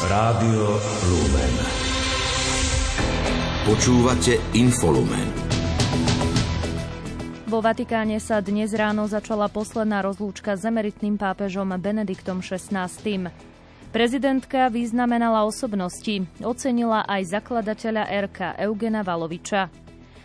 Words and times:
Rádio 0.00 0.80
Lumen. 1.12 1.54
Počúvate 3.68 4.40
Infolumen. 4.56 5.28
Vo 7.44 7.60
Vatikáne 7.60 8.16
sa 8.16 8.40
dnes 8.40 8.72
ráno 8.72 9.04
začala 9.12 9.52
posledná 9.52 10.00
rozlúčka 10.00 10.56
s 10.56 10.64
emeritným 10.64 11.20
pápežom 11.20 11.76
Benediktom 11.76 12.40
XVI. 12.40 13.28
Prezidentka 13.92 14.72
vyznamenala 14.72 15.44
osobnosti, 15.44 16.24
ocenila 16.40 17.04
aj 17.04 17.36
zakladateľa 17.36 18.08
RK 18.32 18.38
Eugena 18.56 19.04
Valoviča. 19.04 19.68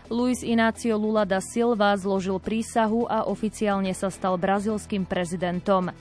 Luis 0.07 0.39
Inácio 0.39 0.96
Lula 0.96 1.28
da 1.28 1.44
Silva 1.44 1.92
zložil 2.00 2.39
prísahu 2.39 3.12
a 3.12 3.28
oficiálne 3.28 3.92
sa 3.92 4.07
stal 4.07 4.39
brazilským 4.39 5.04
prezidentom. 5.04 5.92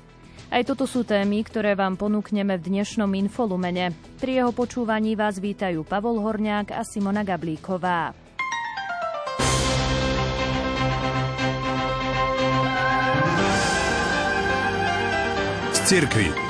Aj 0.52 0.62
toto 0.62 0.84
sú 0.84 1.02
témy, 1.02 1.44
ktoré 1.44 1.72
vám 1.72 1.96
ponúkneme 1.96 2.60
v 2.60 2.66
dnešnom 2.68 3.10
infolumene. 3.16 3.96
Pri 4.20 4.42
jeho 4.42 4.52
počúvaní 4.52 5.16
vás 5.16 5.40
vítajú 5.40 5.82
Pavol 5.82 6.20
Horniák 6.20 6.72
a 6.72 6.84
Simona 6.84 7.24
Gablíková. 7.24 8.12
Z. 15.84 16.43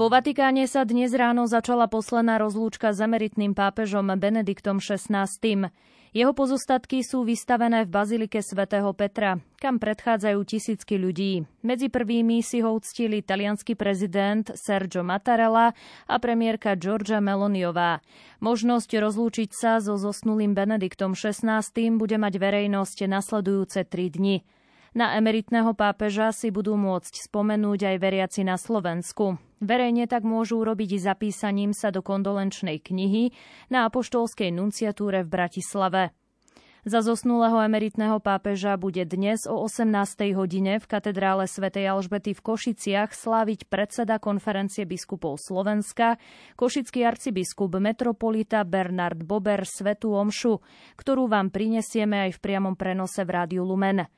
Vo 0.00 0.08
Vatikáne 0.08 0.64
sa 0.64 0.88
dnes 0.88 1.12
ráno 1.12 1.44
začala 1.44 1.84
posledná 1.84 2.40
rozlúčka 2.40 2.88
s 2.88 3.04
emeritným 3.04 3.52
pápežom 3.52 4.08
Benediktom 4.16 4.80
XVI. 4.80 5.28
Jeho 6.16 6.32
pozostatky 6.32 7.04
sú 7.04 7.28
vystavené 7.28 7.84
v 7.84 7.92
Bazilike 7.92 8.40
svätého 8.40 8.96
Petra, 8.96 9.36
kam 9.60 9.76
predchádzajú 9.76 10.40
tisícky 10.40 10.96
ľudí. 10.96 11.44
Medzi 11.60 11.92
prvými 11.92 12.40
si 12.40 12.64
ho 12.64 12.72
uctili 12.72 13.20
talianský 13.20 13.76
prezident 13.76 14.48
Sergio 14.56 15.04
Mattarella 15.04 15.76
a 16.08 16.16
premiérka 16.16 16.80
Georgia 16.80 17.20
Meloniová. 17.20 18.00
Možnosť 18.40 19.04
rozlúčiť 19.04 19.52
sa 19.52 19.84
so 19.84 20.00
zosnulým 20.00 20.56
Benediktom 20.56 21.12
XVI. 21.12 21.60
bude 22.00 22.16
mať 22.16 22.40
verejnosť 22.40 23.04
nasledujúce 23.04 23.84
tri 23.84 24.08
dni. 24.08 24.48
Na 24.96 25.20
emeritného 25.20 25.76
pápeža 25.76 26.32
si 26.32 26.48
budú 26.48 26.72
môcť 26.80 27.20
spomenúť 27.28 27.84
aj 27.84 27.96
veriaci 28.00 28.48
na 28.48 28.56
Slovensku. 28.56 29.49
Verejne 29.60 30.08
tak 30.08 30.24
môžu 30.24 30.64
urobiť 30.64 30.96
zapísaním 30.96 31.76
sa 31.76 31.92
do 31.92 32.00
kondolenčnej 32.00 32.80
knihy 32.80 33.36
na 33.68 33.84
apoštolskej 33.92 34.48
nunciatúre 34.56 35.20
v 35.20 35.28
Bratislave. 35.28 36.02
Za 36.80 37.04
zosnulého 37.04 37.60
emeritného 37.60 38.24
pápeža 38.24 38.80
bude 38.80 39.04
dnes 39.04 39.44
o 39.44 39.60
18. 39.68 40.32
hodine 40.32 40.80
v 40.80 40.88
katedrále 40.88 41.44
svätej 41.44 41.92
Alžbety 41.92 42.32
v 42.32 42.40
Košiciach 42.40 43.12
sláviť 43.12 43.68
predseda 43.68 44.16
konferencie 44.16 44.88
biskupov 44.88 45.36
Slovenska, 45.36 46.16
košický 46.56 47.04
arcibiskup 47.04 47.76
metropolita 47.76 48.64
Bernard 48.64 49.20
Bober 49.20 49.68
Svetu 49.68 50.16
Omšu, 50.16 50.64
ktorú 50.96 51.28
vám 51.28 51.52
prinesieme 51.52 52.32
aj 52.32 52.40
v 52.40 52.42
priamom 52.48 52.72
prenose 52.72 53.28
v 53.28 53.30
Rádiu 53.36 53.68
Lumen. 53.68 54.08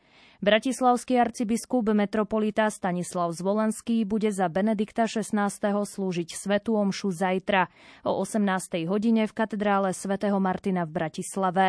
Bratislavský 0.43 1.23
arcibiskup 1.23 1.95
metropolita 1.95 2.67
Stanislav 2.67 3.31
Zvolenský 3.31 4.03
bude 4.03 4.35
za 4.35 4.51
Benedikta 4.51 5.07
XVI. 5.07 5.55
slúžiť 5.87 6.35
Svetu 6.35 6.75
Omšu 6.75 7.15
zajtra 7.15 7.71
o 8.03 8.19
18. 8.27 8.83
hodine 8.91 9.31
v 9.31 9.33
katedrále 9.39 9.95
svätého 9.95 10.43
Martina 10.43 10.83
v 10.83 10.99
Bratislave. 10.99 11.69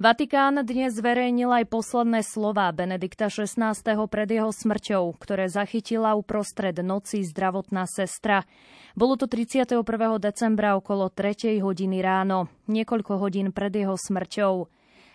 Vatikán 0.00 0.56
dnes 0.64 0.96
zverejnil 0.96 1.52
aj 1.52 1.68
posledné 1.68 2.24
slová 2.24 2.72
Benedikta 2.72 3.28
XVI. 3.28 3.76
pred 4.08 4.28
jeho 4.32 4.48
smrťou, 4.48 5.20
ktoré 5.20 5.52
zachytila 5.52 6.16
uprostred 6.16 6.80
noci 6.80 7.28
zdravotná 7.28 7.84
sestra. 7.84 8.48
Bolo 8.96 9.20
to 9.20 9.28
31. 9.28 9.84
decembra 10.16 10.80
okolo 10.80 11.12
3. 11.12 11.60
hodiny 11.60 12.00
ráno, 12.00 12.48
niekoľko 12.72 13.20
hodín 13.20 13.52
pred 13.52 13.76
jeho 13.76 14.00
smrťou. 14.00 14.73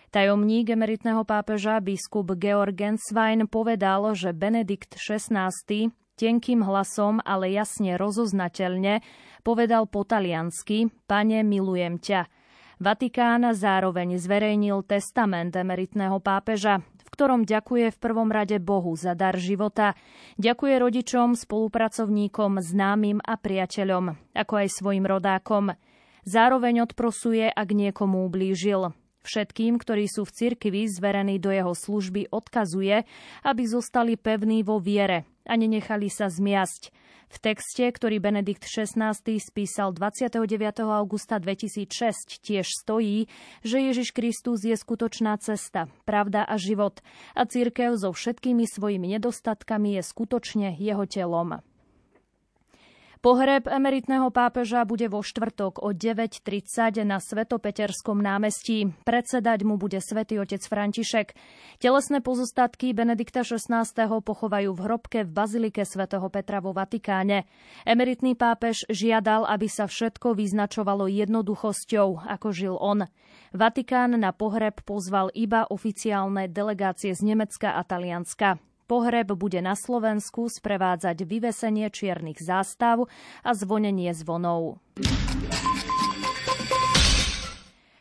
Tajomník 0.10 0.74
emeritného 0.74 1.22
pápeža 1.22 1.78
biskup 1.78 2.34
Georg 2.34 2.74
Genswein 2.74 3.46
povedal, 3.46 4.18
že 4.18 4.34
Benedikt 4.34 4.98
XVI 4.98 5.54
tenkým 6.18 6.66
hlasom, 6.66 7.22
ale 7.22 7.54
jasne 7.54 7.94
rozoznateľne 7.94 9.06
povedal 9.46 9.86
po 9.86 10.02
taliansky 10.02 10.90
Pane, 11.06 11.46
milujem 11.46 12.02
ťa. 12.02 12.26
Vatikán 12.82 13.54
zároveň 13.54 14.18
zverejnil 14.18 14.82
testament 14.82 15.54
emeritného 15.54 16.18
pápeža, 16.18 16.82
v 17.06 17.10
ktorom 17.14 17.46
ďakuje 17.46 17.94
v 17.94 18.02
prvom 18.02 18.34
rade 18.34 18.58
Bohu 18.58 18.98
za 18.98 19.14
dar 19.14 19.38
života. 19.38 19.94
Ďakuje 20.42 20.74
rodičom, 20.90 21.38
spolupracovníkom, 21.38 22.58
známym 22.66 23.22
a 23.22 23.38
priateľom, 23.38 24.18
ako 24.34 24.54
aj 24.58 24.68
svojim 24.74 25.06
rodákom. 25.06 25.78
Zároveň 26.26 26.82
odprosuje, 26.82 27.46
ak 27.46 27.70
niekomu 27.78 28.26
ublížil. 28.26 28.98
Všetkým, 29.20 29.76
ktorí 29.78 30.08
sú 30.08 30.24
v 30.24 30.36
cirkvi 30.36 30.88
zverení 30.88 31.38
do 31.38 31.52
jeho 31.52 31.76
služby, 31.76 32.32
odkazuje, 32.32 33.04
aby 33.44 33.64
zostali 33.68 34.16
pevní 34.16 34.64
vo 34.64 34.80
viere 34.80 35.28
a 35.44 35.60
nenechali 35.60 36.08
sa 36.08 36.32
zmiasť. 36.32 37.10
V 37.30 37.38
texte, 37.38 37.86
ktorý 37.86 38.18
Benedikt 38.18 38.66
XVI 38.66 39.14
spísal 39.38 39.94
29. 39.94 40.50
augusta 40.82 41.38
2006, 41.38 42.42
tiež 42.42 42.66
stojí, 42.66 43.30
že 43.62 43.78
Ježiš 43.78 44.18
Kristus 44.18 44.66
je 44.66 44.74
skutočná 44.74 45.38
cesta, 45.38 45.94
pravda 46.10 46.42
a 46.42 46.58
život 46.58 47.06
a 47.38 47.46
církev 47.46 48.02
so 48.02 48.10
všetkými 48.10 48.66
svojimi 48.66 49.14
nedostatkami 49.14 50.02
je 50.02 50.02
skutočne 50.02 50.74
jeho 50.82 51.06
telom. 51.06 51.62
Pohreb 53.20 53.68
emeritného 53.68 54.32
pápeža 54.32 54.88
bude 54.88 55.12
vo 55.12 55.20
štvrtok 55.20 55.84
o 55.84 55.92
9.30 55.92 57.04
na 57.04 57.20
Svetopeterskom 57.20 58.16
námestí. 58.16 58.96
Predsedať 59.04 59.68
mu 59.68 59.76
bude 59.76 60.00
svätý 60.00 60.40
otec 60.40 60.64
František. 60.64 61.36
Telesné 61.84 62.24
pozostatky 62.24 62.96
Benedikta 62.96 63.44
XVI. 63.44 63.84
pochovajú 64.24 64.72
v 64.72 64.80
hrobke 64.88 65.28
v 65.28 65.36
Bazilike 65.36 65.84
svätého 65.84 66.32
Petra 66.32 66.64
vo 66.64 66.72
Vatikáne. 66.72 67.44
Emeritný 67.84 68.40
pápež 68.40 68.88
žiadal, 68.88 69.44
aby 69.52 69.68
sa 69.68 69.92
všetko 69.92 70.40
vyznačovalo 70.40 71.12
jednoduchosťou, 71.12 72.24
ako 72.24 72.48
žil 72.56 72.80
on. 72.80 73.04
Vatikán 73.52 74.16
na 74.16 74.32
pohreb 74.32 74.80
pozval 74.88 75.28
iba 75.36 75.68
oficiálne 75.68 76.48
delegácie 76.48 77.12
z 77.12 77.36
Nemecka 77.36 77.76
a 77.76 77.84
Talianska. 77.84 78.64
Pohreb 78.90 79.38
bude 79.38 79.62
na 79.62 79.78
Slovensku 79.78 80.50
sprevádzať 80.50 81.22
vyvesenie 81.22 81.94
čiernych 81.94 82.42
zástav 82.42 83.06
a 83.46 83.52
zvonenie 83.54 84.10
zvonov. 84.18 84.82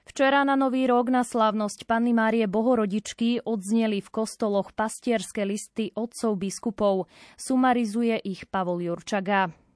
Včera 0.09 0.43
na 0.49 0.57
Nový 0.57 0.89
rok 0.89 1.13
na 1.13 1.29
slávnosť 1.29 1.85
Panny 1.85 2.17
Márie 2.17 2.49
Bohorodičky 2.49 3.45
odzneli 3.45 4.01
v 4.01 4.09
kostoloch 4.09 4.73
pastierské 4.73 5.45
listy 5.45 5.93
otcov 5.93 6.41
biskupov. 6.41 7.05
Sumarizuje 7.37 8.17
ich 8.25 8.49
Pavol 8.49 8.81
Jurčaga. 8.83 9.68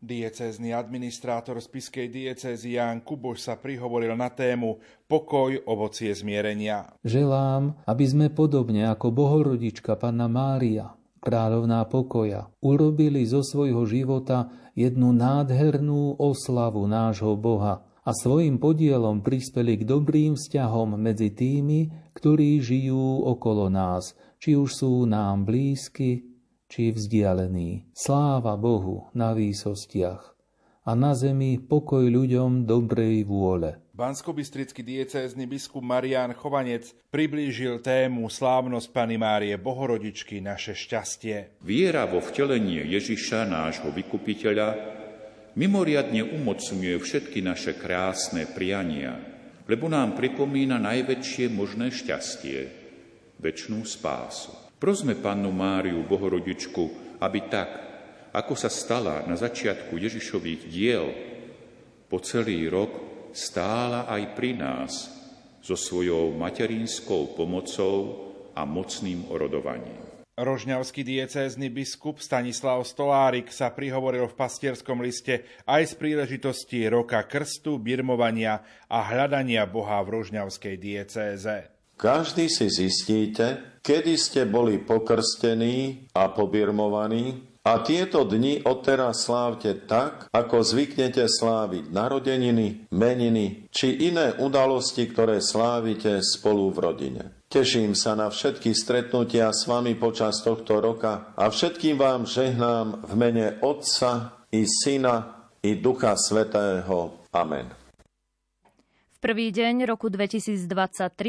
Diecézny 0.00 0.72
administrátor 0.72 1.60
spiskej 1.60 2.08
diecézy 2.08 2.80
Ján 2.80 3.04
Kuboš 3.04 3.44
sa 3.44 3.60
prihovoril 3.60 4.16
na 4.16 4.32
tému 4.32 4.80
Pokoj, 5.04 5.60
ovocie 5.68 6.08
zmierenia. 6.16 6.88
Želám, 7.04 7.84
aby 7.84 8.04
sme 8.08 8.26
podobne 8.32 8.88
ako 8.88 9.12
Bohorodička 9.12 10.00
Panna 10.00 10.24
Mária, 10.24 10.96
kráľovná 11.20 11.84
pokoja, 11.84 12.48
urobili 12.64 13.28
zo 13.28 13.44
svojho 13.44 13.84
života 13.84 14.48
jednu 14.72 15.12
nádhernú 15.12 16.16
oslavu 16.16 16.88
nášho 16.88 17.36
Boha 17.36 17.84
a 18.00 18.10
svojim 18.16 18.56
podielom 18.56 19.20
prispeli 19.20 19.76
k 19.76 19.84
dobrým 19.84 20.32
vzťahom 20.32 20.96
medzi 20.96 21.28
tými, 21.28 21.92
ktorí 22.16 22.56
žijú 22.64 23.28
okolo 23.28 23.68
nás, 23.68 24.16
či 24.40 24.56
už 24.56 24.80
sú 24.80 25.04
nám 25.04 25.44
blízky 25.44 26.29
či 26.70 26.94
vzdialený. 26.94 27.90
Sláva 27.90 28.54
Bohu 28.54 29.10
na 29.10 29.34
výsostiach 29.34 30.38
a 30.86 30.96
na 30.96 31.12
zemi 31.12 31.60
pokoj 31.60 32.06
ľuďom 32.06 32.64
dobrej 32.64 33.26
vôle. 33.26 33.76
Banskobistrický 33.92 34.80
diecézny 34.80 35.44
biskup 35.44 35.84
Marián 35.84 36.32
Chovanec 36.32 36.88
priblížil 37.12 37.84
tému 37.84 38.32
slávnosť 38.32 38.88
Pany 38.96 39.20
Márie 39.20 39.60
Bohorodičky 39.60 40.40
naše 40.40 40.72
šťastie. 40.72 41.60
Viera 41.60 42.08
vo 42.08 42.24
vtelenie 42.24 42.80
Ježiša, 42.88 43.44
nášho 43.44 43.92
vykupiteľa, 43.92 44.68
mimoriadne 45.52 46.24
umocňuje 46.32 46.96
všetky 46.96 47.44
naše 47.44 47.76
krásne 47.76 48.48
priania, 48.48 49.20
lebo 49.68 49.92
nám 49.92 50.16
pripomína 50.16 50.80
najväčšie 50.80 51.52
možné 51.52 51.92
šťastie, 51.92 52.58
väčšnú 53.36 53.84
spásu. 53.84 54.59
Prosme 54.80 55.12
Pannu 55.12 55.52
Máriu 55.52 56.00
Bohorodičku, 56.08 57.12
aby 57.20 57.52
tak, 57.52 57.68
ako 58.32 58.56
sa 58.56 58.72
stala 58.72 59.28
na 59.28 59.36
začiatku 59.36 59.92
Ježišových 59.92 60.72
diel, 60.72 61.04
po 62.08 62.16
celý 62.24 62.64
rok 62.72 62.88
stála 63.36 64.08
aj 64.08 64.22
pri 64.32 64.56
nás 64.56 64.92
so 65.60 65.76
svojou 65.76 66.32
materinskou 66.32 67.36
pomocou 67.36 68.32
a 68.56 68.64
mocným 68.64 69.28
orodovaním. 69.28 70.00
Rožňavský 70.40 71.04
diecézny 71.04 71.68
biskup 71.68 72.24
Stanislav 72.24 72.80
Stolárik 72.88 73.52
sa 73.52 73.68
prihovoril 73.76 74.32
v 74.32 74.38
pastierskom 74.40 75.04
liste 75.04 75.44
aj 75.68 75.92
z 75.92 75.94
príležitosti 76.00 76.88
roka 76.88 77.20
krstu, 77.28 77.76
birmovania 77.76 78.64
a 78.88 79.04
hľadania 79.04 79.68
Boha 79.68 80.00
v 80.00 80.24
Rožňavskej 80.24 80.74
diecéze. 80.80 81.79
Každý 82.00 82.48
si 82.48 82.72
zistíte, 82.72 83.76
kedy 83.84 84.16
ste 84.16 84.48
boli 84.48 84.80
pokrstení 84.80 86.08
a 86.16 86.32
pobirmovaní 86.32 87.44
a 87.60 87.84
tieto 87.84 88.24
dni 88.24 88.64
odteraz 88.64 89.28
slávte 89.28 89.84
tak, 89.84 90.32
ako 90.32 90.64
zvyknete 90.64 91.28
sláviť 91.28 91.92
narodeniny, 91.92 92.88
meniny 92.88 93.68
či 93.68 94.08
iné 94.08 94.32
udalosti, 94.40 95.12
ktoré 95.12 95.44
slávite 95.44 96.24
spolu 96.24 96.72
v 96.72 96.78
rodine. 96.80 97.22
Teším 97.52 97.92
sa 97.92 98.16
na 98.16 98.32
všetky 98.32 98.72
stretnutia 98.72 99.52
s 99.52 99.68
vami 99.68 99.92
počas 99.92 100.40
tohto 100.40 100.80
roka 100.80 101.36
a 101.36 101.52
všetkým 101.52 102.00
vám 102.00 102.24
žehnám 102.24 103.04
v 103.04 103.12
mene 103.12 103.60
Otca 103.60 104.40
i 104.48 104.64
Syna 104.64 105.52
i 105.60 105.76
Ducha 105.76 106.16
Svetého. 106.16 107.28
Amen. 107.36 107.79
Prvý 109.20 109.52
deň 109.52 109.84
roku 109.84 110.08
2023 110.08 110.64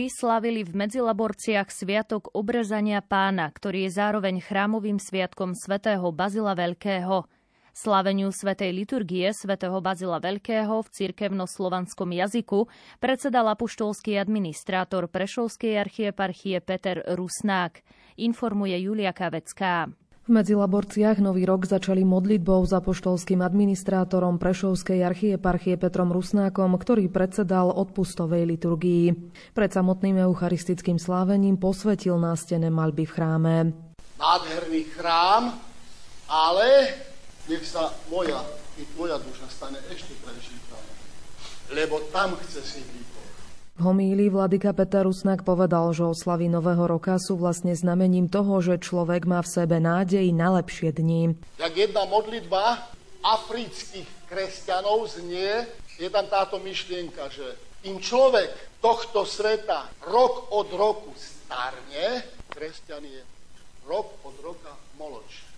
slavili 0.07 0.63
v 0.63 0.71
Medzilaborciach 0.79 1.67
sviatok 1.67 2.31
obrezania 2.31 3.03
pána, 3.03 3.51
ktorý 3.51 3.83
je 3.83 3.99
zároveň 3.99 4.39
chrámovým 4.39 4.95
sviatkom 4.95 5.51
svätého 5.51 6.07
Bazila 6.15 6.55
Veľkého. 6.55 7.27
Slaveniu 7.75 8.31
Svetej 8.31 8.71
liturgie 8.71 9.27
svätého 9.35 9.75
Bazila 9.83 10.23
Veľkého 10.23 10.79
v 10.79 10.87
cirkevno-slovanskom 10.87 12.15
jazyku 12.15 12.71
predsedal 13.03 13.51
apuštolský 13.59 14.15
administrátor 14.15 15.11
Prešovskej 15.11 15.75
archieparchie 15.75 16.63
Peter 16.63 17.03
Rusnák. 17.03 17.83
Informuje 18.15 18.87
Julia 18.87 19.11
Kavecká. 19.11 19.91
V 20.21 20.29
Medzilaborciach 20.29 21.17
nový 21.17 21.49
rok 21.49 21.65
začali 21.65 22.05
modlitbou 22.05 22.61
za 22.69 22.77
poštolským 22.77 23.41
administrátorom 23.41 24.37
Prešovskej 24.37 25.01
archieparchie 25.01 25.81
Petrom 25.81 26.13
Rusnákom, 26.13 26.77
ktorý 26.77 27.09
predsedal 27.09 27.73
odpustovej 27.73 28.45
liturgii. 28.53 29.17
Pred 29.57 29.71
samotným 29.73 30.21
eucharistickým 30.21 31.01
slávením 31.01 31.57
posvetil 31.57 32.21
na 32.21 32.37
stene 32.37 32.69
maľby 32.69 33.09
v 33.09 33.13
chráme. 33.17 33.55
Nádherný 34.21 34.93
chrám, 34.93 35.57
ale 36.29 36.69
nech 37.49 37.65
sa 37.65 37.89
moja 38.13 38.45
i 38.77 38.85
tvoja 38.93 39.17
duša 39.17 39.49
stane 39.49 39.81
ešte 39.89 40.13
prežitá, 40.21 40.77
lebo 41.73 41.97
tam 42.13 42.37
chce 42.45 42.61
si 42.61 42.85
byť 42.85 43.05
homílii 43.81 44.29
vladyka 44.29 44.71
Peter 44.77 45.03
Rusnak 45.03 45.41
povedal, 45.41 45.89
že 45.91 46.05
oslavy 46.05 46.47
Nového 46.47 46.85
roka 46.85 47.17
sú 47.17 47.35
vlastne 47.41 47.73
znamením 47.73 48.29
toho, 48.29 48.61
že 48.61 48.77
človek 48.77 49.25
má 49.25 49.41
v 49.41 49.51
sebe 49.51 49.81
nádej 49.81 50.29
na 50.31 50.61
lepšie 50.61 50.93
dni. 50.93 51.33
Jak 51.57 51.73
jedna 51.73 52.05
modlitba 52.05 52.85
afrických 53.25 54.29
kresťanov 54.29 55.09
znie, 55.09 55.65
je 55.97 56.09
tam 56.13 56.29
táto 56.29 56.61
myšlienka, 56.61 57.27
že 57.33 57.45
im 57.89 57.97
človek 57.97 58.53
tohto 58.77 59.25
sveta 59.25 59.89
rok 60.05 60.53
od 60.53 60.69
roku 60.77 61.09
starne, 61.17 62.21
kresťan 62.53 63.01
je 63.01 63.21
rok 63.89 64.21
od 64.21 64.35
roka 64.45 64.73
moločný. 65.01 65.49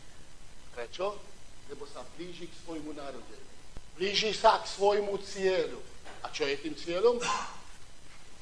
Prečo? 0.73 1.33
lebo 1.73 1.89
sa 1.89 2.05
blíži 2.13 2.45
k 2.45 2.59
svojmu 2.65 2.93
narodeniu. 2.93 3.49
Blíži 3.97 4.29
sa 4.29 4.61
k 4.61 4.69
svojmu 4.69 5.17
cieľu. 5.25 5.81
A 6.21 6.29
čo 6.29 6.45
je 6.45 6.55
tým 6.61 6.77
cieľom? 6.77 7.17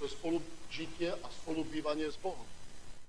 To 0.01 0.09
je 0.09 0.17
spolužitie 0.17 1.13
a 1.13 1.27
spolubývanie 1.29 2.09
s 2.09 2.17
Bohom. 2.17 2.41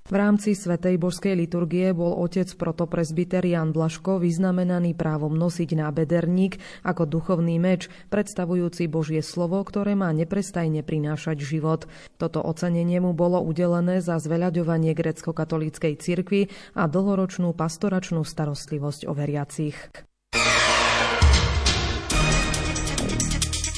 V 0.03 0.19
rámci 0.19 0.53
Svetej 0.53 1.01
božskej 1.01 1.33
liturgie 1.33 1.89
bol 1.97 2.13
otec 2.21 2.45
protopresbyter 2.53 3.41
Jan 3.49 3.73
Blaško 3.73 4.21
vyznamenaný 4.21 4.93
právom 4.93 5.33
nosiť 5.33 5.73
nábederník 5.73 6.61
ako 6.85 7.09
duchovný 7.09 7.57
meč, 7.57 7.89
predstavujúci 8.13 8.93
Božie 8.93 9.25
slovo, 9.25 9.63
ktoré 9.65 9.97
má 9.97 10.13
neprestajne 10.13 10.85
prinášať 10.85 11.41
život. 11.41 11.89
Toto 12.21 12.45
ocenenie 12.45 13.01
mu 13.01 13.17
bolo 13.17 13.41
udelené 13.41 14.05
za 14.05 14.21
zveľaďovanie 14.21 14.93
grecko-katolíckej 14.93 15.97
cirkvi 15.97 16.53
a 16.77 16.85
dlhoročnú 16.93 17.57
pastoračnú 17.57 18.21
starostlivosť 18.21 19.09
o 19.09 19.17
veriacich. 19.17 19.79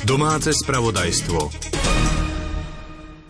Domáce 0.03 0.51
spravodajstvo. 0.51 1.84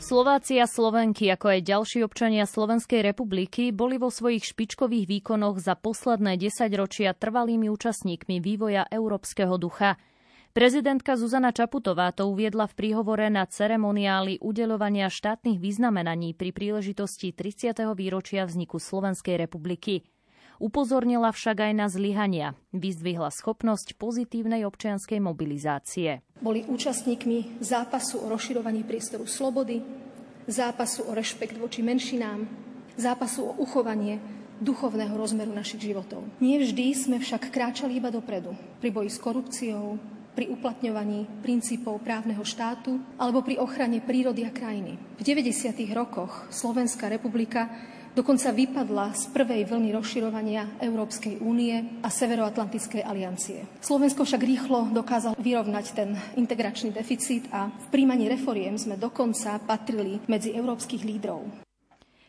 Slováci 0.05 0.61
a 0.61 0.69
Slovenky, 0.69 1.33
ako 1.33 1.49
aj 1.49 1.61
ďalší 1.65 2.05
občania 2.05 2.45
Slovenskej 2.45 3.01
republiky, 3.01 3.73
boli 3.73 3.97
vo 3.97 4.13
svojich 4.13 4.53
špičkových 4.53 5.09
výkonoch 5.09 5.57
za 5.65 5.81
posledné 5.81 6.37
desaťročia 6.37 7.17
trvalými 7.17 7.73
účastníkmi 7.73 8.37
vývoja 8.37 8.85
európskeho 8.93 9.57
ducha. 9.57 9.97
Prezidentka 10.53 11.17
Zuzana 11.17 11.57
Čaputová 11.57 12.13
to 12.13 12.29
uviedla 12.29 12.69
v 12.69 12.77
príhovore 12.77 13.33
na 13.33 13.49
ceremoniáli 13.49 14.45
udeľovania 14.45 15.09
štátnych 15.09 15.57
vyznamenaní 15.57 16.37
pri 16.37 16.53
príležitosti 16.53 17.33
30. 17.33 17.73
výročia 17.97 18.45
vzniku 18.45 18.77
Slovenskej 18.77 19.41
republiky. 19.41 20.05
Upozornila 20.63 21.35
však 21.35 21.71
aj 21.71 21.73
na 21.75 21.87
zlyhania. 21.91 22.55
Vyzdvihla 22.71 23.31
schopnosť 23.35 23.99
pozitívnej 23.99 24.63
občianskej 24.67 25.19
mobilizácie. 25.19 26.23
Boli 26.39 26.63
účastníkmi 26.67 27.59
zápasu 27.59 28.23
o 28.23 28.31
rozširovaní 28.31 28.87
priestoru 28.87 29.27
slobody, 29.27 29.83
zápasu 30.47 31.09
o 31.09 31.13
rešpekt 31.17 31.59
voči 31.59 31.83
menšinám, 31.83 32.47
zápasu 32.95 33.51
o 33.51 33.53
uchovanie 33.59 34.21
duchovného 34.63 35.19
rozmeru 35.19 35.51
našich 35.51 35.83
životov. 35.83 36.23
Nie 36.39 36.63
vždy 36.63 36.95
sme 36.95 37.17
však 37.19 37.51
kráčali 37.51 37.99
iba 37.99 38.15
dopredu. 38.15 38.55
Pri 38.79 38.95
boji 38.95 39.11
s 39.11 39.19
korupciou, 39.19 39.99
pri 40.35 40.51
uplatňovaní 40.51 41.43
princípov 41.43 42.03
právneho 42.03 42.43
štátu 42.43 42.99
alebo 43.19 43.43
pri 43.43 43.59
ochrane 43.63 44.03
prírody 44.03 44.43
a 44.43 44.51
krajiny. 44.51 44.99
V 45.19 45.23
90. 45.23 45.75
rokoch 45.95 46.51
Slovenská 46.51 47.07
republika 47.07 47.71
dokonca 48.15 48.55
vypadla 48.55 49.13
z 49.13 49.29
prvej 49.35 49.67
vlny 49.67 49.91
rozširovania 49.91 50.79
Európskej 50.81 51.43
únie 51.43 52.01
a 52.01 52.09
Severoatlantickej 52.09 53.03
aliancie. 53.03 53.67
Slovensko 53.83 54.23
však 54.23 54.43
rýchlo 54.43 54.89
dokázalo 54.95 55.35
vyrovnať 55.37 55.87
ten 55.93 56.15
integračný 56.39 56.95
deficit 56.95 57.51
a 57.51 57.69
v 57.69 57.87
príjmaní 57.91 58.31
reforiem 58.31 58.79
sme 58.79 58.95
dokonca 58.95 59.59
patrili 59.61 60.23
medzi 60.31 60.55
európskych 60.55 61.03
lídrov. 61.03 61.43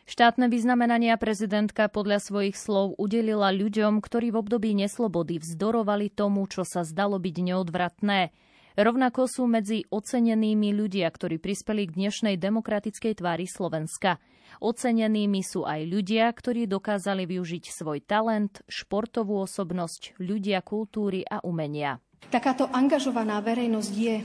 Štátne 0.06 0.46
vyznamenania 0.46 1.18
prezidentka 1.18 1.90
podľa 1.90 2.22
svojich 2.22 2.54
slov 2.54 2.94
udelila 2.94 3.50
ľuďom, 3.50 3.98
ktorí 3.98 4.30
v 4.30 4.38
období 4.38 4.70
neslobody 4.78 5.42
vzdorovali 5.42 6.14
tomu, 6.14 6.46
čo 6.46 6.62
sa 6.62 6.86
zdalo 6.86 7.18
byť 7.18 7.36
neodvratné. 7.42 8.30
Rovnako 8.78 9.26
sú 9.26 9.50
medzi 9.50 9.82
ocenenými 9.90 10.70
ľudia, 10.70 11.10
ktorí 11.10 11.42
prispeli 11.42 11.90
k 11.90 11.96
dnešnej 11.98 12.38
demokratickej 12.38 13.18
tvári 13.18 13.50
Slovenska. 13.50 14.22
Ocenenými 14.60 15.44
sú 15.44 15.68
aj 15.68 15.84
ľudia, 15.84 16.28
ktorí 16.32 16.64
dokázali 16.64 17.28
využiť 17.28 17.68
svoj 17.68 18.00
talent, 18.04 18.64
športovú 18.66 19.44
osobnosť, 19.44 20.16
ľudia 20.16 20.64
kultúry 20.64 21.22
a 21.28 21.44
umenia. 21.44 22.00
Takáto 22.32 22.66
angažovaná 22.72 23.38
verejnosť 23.44 23.92
je 23.92 24.16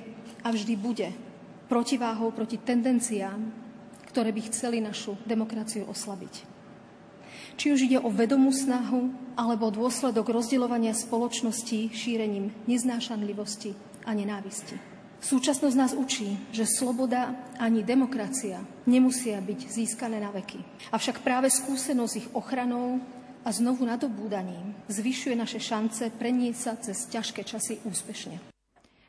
a 0.42 0.48
vždy 0.50 0.74
bude 0.80 1.10
protiváhou 1.70 2.34
proti 2.36 2.60
tendenciám, 2.60 3.40
ktoré 4.12 4.36
by 4.36 4.42
chceli 4.52 4.84
našu 4.84 5.16
demokraciu 5.24 5.88
oslabiť. 5.88 6.44
Či 7.56 7.66
už 7.72 7.80
ide 7.88 8.00
o 8.00 8.12
vedomú 8.12 8.52
snahu 8.52 9.36
alebo 9.40 9.72
dôsledok 9.72 10.32
rozdielovania 10.32 10.92
spoločnosti 10.96 11.92
šírením 11.92 12.52
neznášanlivosti 12.68 13.76
a 14.08 14.12
nenávisti. 14.12 14.91
Súčasnosť 15.22 15.78
nás 15.78 15.94
učí, 15.94 16.34
že 16.50 16.66
sloboda 16.66 17.38
ani 17.62 17.86
demokracia 17.86 18.58
nemusia 18.90 19.38
byť 19.38 19.60
získané 19.70 20.18
na 20.18 20.34
veky. 20.34 20.58
Avšak 20.90 21.22
práve 21.22 21.54
skúsenosť 21.54 22.14
ich 22.18 22.28
ochranou 22.34 22.98
a 23.46 23.50
znovu 23.54 23.86
nadobúdaním 23.86 24.74
zvyšuje 24.90 25.38
naše 25.38 25.62
šance 25.62 26.10
prenieť 26.18 26.56
sa 26.58 26.74
cez 26.82 27.06
ťažké 27.06 27.46
časy 27.46 27.86
úspešne. 27.86 28.42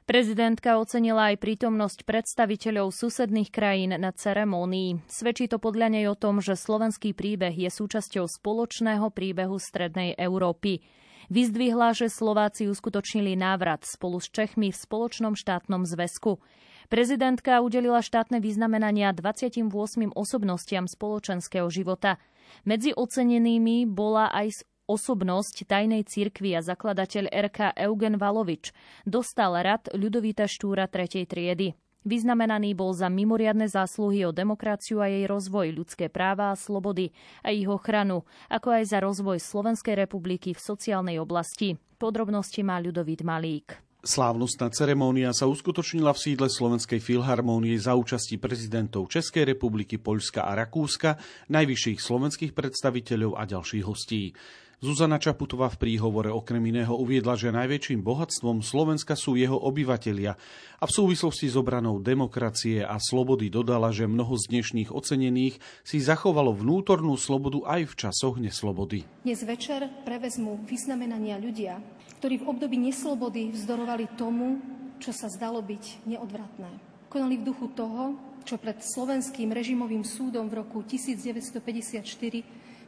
Prezidentka 0.03 0.77
ocenila 0.77 1.33
aj 1.33 1.41
prítomnosť 1.41 2.05
predstaviteľov 2.05 2.93
susedných 2.93 3.49
krajín 3.49 3.97
na 3.97 4.13
ceremónii. 4.13 5.09
Svedčí 5.09 5.49
to 5.49 5.57
podľa 5.57 5.97
nej 5.97 6.11
o 6.11 6.19
tom, 6.19 6.45
že 6.45 6.59
slovenský 6.59 7.17
príbeh 7.17 7.55
je 7.55 7.71
súčasťou 7.73 8.29
spoločného 8.29 9.09
príbehu 9.15 9.57
Strednej 9.57 10.13
Európy. 10.19 10.85
Vyzdvihla, 11.33 11.97
že 11.97 12.13
Slováci 12.13 12.69
uskutočnili 12.69 13.41
návrat 13.41 13.89
spolu 13.89 14.21
s 14.21 14.29
Čechmi 14.29 14.69
v 14.69 14.77
spoločnom 14.77 15.33
štátnom 15.33 15.89
zväzku. 15.89 16.45
Prezidentka 16.93 17.65
udelila 17.65 18.05
štátne 18.05 18.37
vyznamenania 18.37 19.17
28 19.17 19.65
osobnostiam 20.13 20.85
spoločenského 20.85 21.65
života. 21.73 22.21
Medzi 22.69 22.93
ocenenými 22.93 23.89
bola 23.89 24.29
aj 24.29 24.69
osobnosť 24.85 25.65
tajnej 25.65 26.05
cirkvi 26.05 26.53
a 26.53 26.61
zakladateľ 26.61 27.33
RK 27.33 27.81
Eugen 27.81 28.21
Valovič. 28.21 28.77
Dostal 29.09 29.57
rad 29.57 29.89
Ľudovíta 29.89 30.45
Štúra 30.45 30.85
3. 30.85 31.25
triedy. 31.25 31.73
Vyznamenaný 32.03 32.75
bol 32.75 32.91
za 32.91 33.07
mimoriadne 33.07 33.71
zásluhy 33.71 34.27
o 34.27 34.35
demokraciu 34.35 34.99
a 34.99 35.07
jej 35.07 35.23
rozvoj, 35.31 35.71
ľudské 35.71 36.11
práva 36.11 36.51
a 36.51 36.59
slobody 36.59 37.15
a 37.47 37.55
ich 37.55 37.71
ochranu, 37.71 38.27
ako 38.51 38.75
aj 38.75 38.85
za 38.91 38.99
rozvoj 38.99 39.39
Slovenskej 39.39 39.95
republiky 39.95 40.51
v 40.51 40.61
sociálnej 40.61 41.23
oblasti. 41.23 41.79
Podrobnosti 42.03 42.59
má 42.67 42.83
Ľudovít 42.83 43.23
Malík. 43.23 43.79
Slávnostná 44.03 44.67
ceremónia 44.75 45.31
sa 45.31 45.47
uskutočnila 45.47 46.11
v 46.11 46.19
sídle 46.19 46.51
Slovenskej 46.51 46.99
filharmónie 46.99 47.79
za 47.79 47.95
účasti 47.95 48.35
prezidentov 48.35 49.07
Českej 49.07 49.55
republiky, 49.55 50.03
Poľska 50.03 50.43
a 50.43 50.59
Rakúska, 50.59 51.23
najvyšších 51.47 52.03
slovenských 52.03 52.51
predstaviteľov 52.51 53.39
a 53.39 53.47
ďalších 53.47 53.87
hostí. 53.87 54.35
Zuzana 54.83 55.23
Čaputová 55.23 55.71
v 55.71 55.79
príhovore 55.79 56.35
okrem 56.35 56.59
iného 56.59 56.99
uviedla, 56.99 57.39
že 57.39 57.55
najväčším 57.55 58.03
bohatstvom 58.03 58.67
Slovenska 58.67 59.15
sú 59.15 59.39
jeho 59.39 59.55
obyvatelia 59.55 60.35
a 60.83 60.85
v 60.91 60.95
súvislosti 60.99 61.47
s 61.47 61.55
obranou 61.55 62.03
demokracie 62.03 62.83
a 62.83 62.99
slobody 62.99 63.47
dodala, 63.47 63.95
že 63.95 64.11
mnoho 64.11 64.35
z 64.35 64.51
dnešných 64.51 64.91
ocenených 64.91 65.63
si 65.87 66.03
zachovalo 66.03 66.51
vnútornú 66.51 67.15
slobodu 67.15 67.63
aj 67.63 67.95
v 67.95 67.95
časoch 67.95 68.43
neslobody. 68.43 69.07
Dnes 69.23 69.47
večer 69.47 69.87
prevezmu 70.03 70.67
vyznamenania 70.67 71.39
ľudia, 71.39 71.79
ktorí 72.19 72.43
v 72.43 72.51
období 72.51 72.75
neslobody 72.75 73.55
vzdorovali 73.55 74.19
tomu, 74.19 74.59
čo 74.99 75.15
sa 75.15 75.31
zdalo 75.31 75.63
byť 75.63 76.11
neodvratné. 76.11 77.07
Konali 77.07 77.39
v 77.39 77.47
duchu 77.55 77.71
toho, 77.79 78.19
čo 78.43 78.59
pred 78.59 78.83
slovenským 78.83 79.55
režimovým 79.55 80.03
súdom 80.03 80.51
v 80.51 80.59
roku 80.59 80.83
1954 80.83 82.03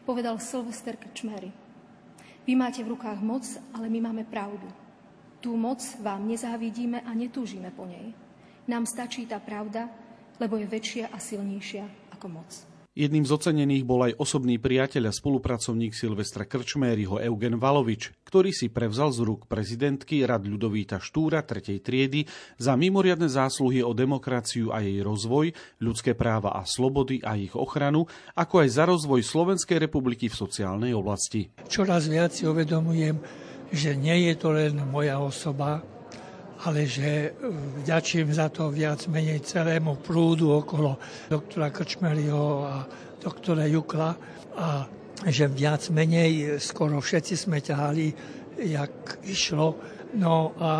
povedal 0.02 0.42
Sylvester 0.42 0.98
Krčmery. 0.98 1.63
Vy 2.44 2.52
máte 2.52 2.84
v 2.84 2.92
rukách 2.92 3.24
moc, 3.24 3.44
ale 3.72 3.88
my 3.88 4.04
máme 4.04 4.24
pravdu. 4.28 4.68
Tú 5.40 5.56
moc 5.56 5.80
vám 6.00 6.28
nezávidíme 6.28 7.00
a 7.00 7.10
netúžime 7.16 7.72
po 7.72 7.88
nej. 7.88 8.12
Nám 8.68 8.84
stačí 8.84 9.24
tá 9.24 9.40
pravda, 9.40 9.88
lebo 10.40 10.56
je 10.60 10.68
väčšia 10.68 11.12
a 11.12 11.20
silnejšia 11.20 11.84
ako 12.16 12.26
moc. 12.28 12.73
Jedným 12.94 13.26
z 13.26 13.34
ocenených 13.34 13.82
bol 13.82 14.06
aj 14.06 14.22
osobný 14.22 14.54
priateľ 14.62 15.10
a 15.10 15.12
spolupracovník 15.12 15.98
Silvestra 15.98 16.46
Krčmériho 16.46 17.18
Eugen 17.18 17.58
Valovič, 17.58 18.14
ktorý 18.22 18.54
si 18.54 18.70
prevzal 18.70 19.10
z 19.10 19.26
rúk 19.26 19.50
prezidentky 19.50 20.22
Rad 20.22 20.46
Ľudovíta 20.46 21.02
Štúra 21.02 21.42
3. 21.42 21.82
triedy 21.82 22.22
za 22.54 22.78
mimoriadne 22.78 23.26
zásluhy 23.26 23.82
o 23.82 23.90
demokraciu 23.98 24.70
a 24.70 24.78
jej 24.78 25.02
rozvoj, 25.02 25.50
ľudské 25.82 26.14
práva 26.14 26.54
a 26.54 26.62
slobody 26.62 27.18
a 27.26 27.34
ich 27.34 27.58
ochranu, 27.58 28.06
ako 28.38 28.62
aj 28.62 28.68
za 28.70 28.86
rozvoj 28.86 29.26
Slovenskej 29.26 29.82
republiky 29.82 30.30
v 30.30 30.38
sociálnej 30.38 30.94
oblasti. 30.94 31.50
Čoraz 31.66 32.06
viac 32.06 32.30
si 32.30 32.46
uvedomujem, 32.46 33.18
že 33.74 33.98
nie 33.98 34.30
je 34.30 34.38
to 34.38 34.54
len 34.54 34.78
moja 34.86 35.18
osoba, 35.18 35.82
ale 36.64 36.88
že 36.88 37.36
vďačím 37.84 38.32
za 38.32 38.48
to 38.48 38.72
viac 38.72 39.04
menej 39.12 39.44
celému 39.44 40.00
prúdu 40.00 40.56
okolo 40.56 40.96
doktora 41.28 41.68
Krčmeliho 41.68 42.46
a 42.64 42.74
doktora 43.20 43.68
Jukla 43.68 44.10
a 44.56 44.88
že 45.28 45.48
viac 45.48 45.92
menej 45.92 46.56
skoro 46.58 47.00
všetci 47.00 47.34
sme 47.36 47.60
ťahali, 47.60 48.06
jak 48.64 49.24
išlo. 49.28 49.76
No 50.14 50.54
a 50.56 50.70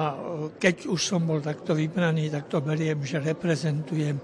keď 0.56 0.88
už 0.88 1.00
som 1.00 1.26
bol 1.26 1.44
takto 1.44 1.76
vybraný, 1.76 2.32
tak 2.32 2.48
to 2.48 2.64
beriem, 2.64 3.02
že 3.04 3.20
reprezentujem 3.20 4.16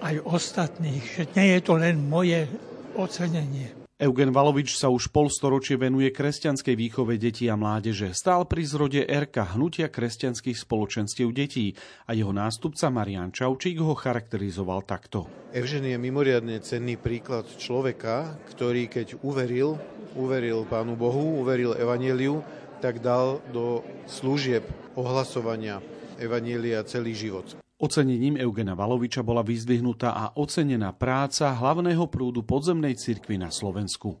aj 0.00 0.14
ostatných, 0.24 1.04
že 1.04 1.22
nie 1.36 1.58
je 1.58 1.60
to 1.64 1.74
len 1.76 2.00
moje 2.00 2.48
ocenenie. 2.94 3.83
Eugen 4.04 4.36
Valovič 4.36 4.76
sa 4.76 4.92
už 4.92 5.08
polstoročie 5.08 5.80
venuje 5.80 6.12
kresťanskej 6.12 6.76
výchove 6.76 7.16
detí 7.16 7.48
a 7.48 7.56
mládeže. 7.56 8.12
Stál 8.12 8.44
pri 8.44 8.68
zrode 8.68 9.00
RK 9.00 9.56
hnutia 9.56 9.88
kresťanských 9.88 10.60
spoločenstiev 10.60 11.32
detí 11.32 11.72
a 12.04 12.12
jeho 12.12 12.28
nástupca 12.28 12.92
Marian 12.92 13.32
Čaučík 13.32 13.80
ho 13.80 13.96
charakterizoval 13.96 14.84
takto. 14.84 15.24
Evžen 15.56 15.88
je 15.88 15.96
mimoriadne 15.96 16.60
cenný 16.60 17.00
príklad 17.00 17.48
človeka, 17.56 18.36
ktorý 18.52 18.92
keď 18.92 19.24
uveril, 19.24 19.80
uveril 20.20 20.68
Pánu 20.68 21.00
Bohu, 21.00 21.40
uveril 21.40 21.72
Evangeliu, 21.72 22.44
tak 22.84 23.00
dal 23.00 23.40
do 23.56 23.80
služieb 24.04 24.68
ohlasovania 25.00 25.80
Evanielia 26.20 26.84
celý 26.84 27.16
život. 27.16 27.63
Ocenením 27.74 28.38
Eugena 28.38 28.78
Valoviča 28.78 29.26
bola 29.26 29.42
vyzdvihnutá 29.42 30.14
a 30.14 30.30
ocenená 30.38 30.94
práca 30.94 31.50
hlavného 31.50 32.06
prúdu 32.06 32.46
podzemnej 32.46 32.94
cirkvi 32.94 33.34
na 33.34 33.50
Slovensku. 33.50 34.14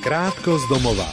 Krátko 0.00 0.56
z 0.56 0.64
domova. 0.72 1.04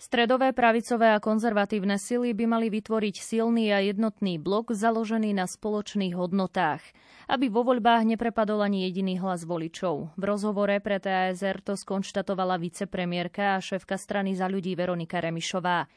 Stredové 0.00 0.56
pravicové 0.56 1.12
a 1.12 1.20
konzervatívne 1.20 2.00
sily 2.00 2.32
by 2.32 2.44
mali 2.48 2.72
vytvoriť 2.72 3.20
silný 3.20 3.76
a 3.76 3.84
jednotný 3.84 4.40
blok 4.40 4.72
založený 4.72 5.36
na 5.36 5.44
spoločných 5.44 6.16
hodnotách, 6.16 6.80
aby 7.28 7.52
vo 7.52 7.60
voľbách 7.60 8.08
neprepadol 8.08 8.64
ani 8.64 8.88
jediný 8.88 9.20
hlas 9.20 9.44
voličov. 9.44 10.16
V 10.16 10.22
rozhovore 10.24 10.80
pre 10.80 10.96
TASR 10.96 11.60
to 11.60 11.76
skonštatovala 11.76 12.56
vicepremiérka 12.56 13.60
a 13.60 13.64
šéfka 13.64 14.00
strany 14.00 14.32
za 14.32 14.48
ľudí 14.48 14.72
Veronika 14.72 15.20
Remišová. 15.20 15.92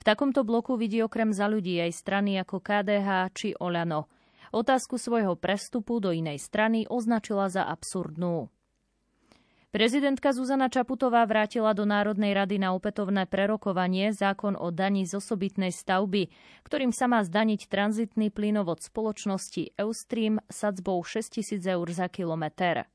V 0.00 0.02
takomto 0.08 0.48
bloku 0.48 0.80
vidí 0.80 1.04
okrem 1.04 1.28
za 1.36 1.44
ľudí 1.44 1.76
aj 1.76 1.92
strany 1.92 2.40
ako 2.40 2.64
KDH 2.64 3.08
či 3.36 3.52
Oľano. 3.52 4.08
Otázku 4.48 4.96
svojho 4.96 5.36
prestupu 5.36 6.00
do 6.00 6.08
inej 6.08 6.40
strany 6.40 6.88
označila 6.88 7.52
za 7.52 7.68
absurdnú. 7.68 8.48
Prezidentka 9.70 10.32
Zuzana 10.32 10.66
Čaputová 10.66 11.22
vrátila 11.28 11.76
do 11.76 11.86
Národnej 11.86 12.34
rady 12.34 12.58
na 12.58 12.74
opätovné 12.74 13.28
prerokovanie 13.28 14.10
zákon 14.10 14.58
o 14.58 14.72
daní 14.74 15.06
z 15.06 15.20
osobitnej 15.20 15.70
stavby, 15.70 16.32
ktorým 16.66 16.90
sa 16.90 17.06
má 17.06 17.22
zdaniť 17.22 17.70
tranzitný 17.70 18.34
plynovod 18.34 18.82
spoločnosti 18.82 19.78
Eustream 19.78 20.42
sadzbou 20.50 20.98
6000 21.04 21.60
eur 21.62 21.86
za 21.92 22.10
kilometr. 22.10 22.88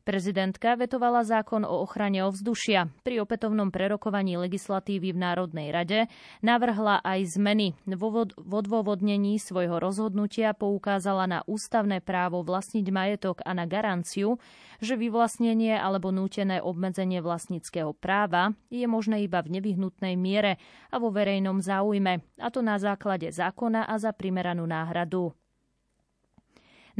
Prezidentka 0.00 0.80
vetovala 0.80 1.28
zákon 1.28 1.60
o 1.60 1.84
ochrane 1.84 2.24
ovzdušia. 2.24 2.88
Pri 3.04 3.20
opätovnom 3.20 3.68
prerokovaní 3.68 4.40
legislatívy 4.40 5.12
v 5.12 5.18
Národnej 5.20 5.68
rade 5.68 6.08
navrhla 6.40 7.04
aj 7.04 7.36
zmeny. 7.36 7.76
V 7.84 8.02
odôvodnení 8.48 9.36
svojho 9.36 9.76
rozhodnutia 9.76 10.56
poukázala 10.56 11.28
na 11.28 11.38
ústavné 11.44 12.00
právo 12.00 12.40
vlastniť 12.40 12.86
majetok 12.88 13.44
a 13.44 13.52
na 13.52 13.68
garanciu, 13.68 14.40
že 14.80 14.96
vyvlastnenie 14.96 15.76
alebo 15.76 16.08
nútené 16.08 16.64
obmedzenie 16.64 17.20
vlastníckého 17.20 17.92
práva 17.92 18.56
je 18.72 18.88
možné 18.88 19.28
iba 19.28 19.44
v 19.44 19.60
nevyhnutnej 19.60 20.16
miere 20.16 20.56
a 20.88 20.96
vo 20.96 21.12
verejnom 21.12 21.60
záujme, 21.60 22.24
a 22.40 22.48
to 22.48 22.64
na 22.64 22.80
základe 22.80 23.28
zákona 23.28 23.84
a 23.84 23.94
za 24.00 24.16
primeranú 24.16 24.64
náhradu. 24.64 25.36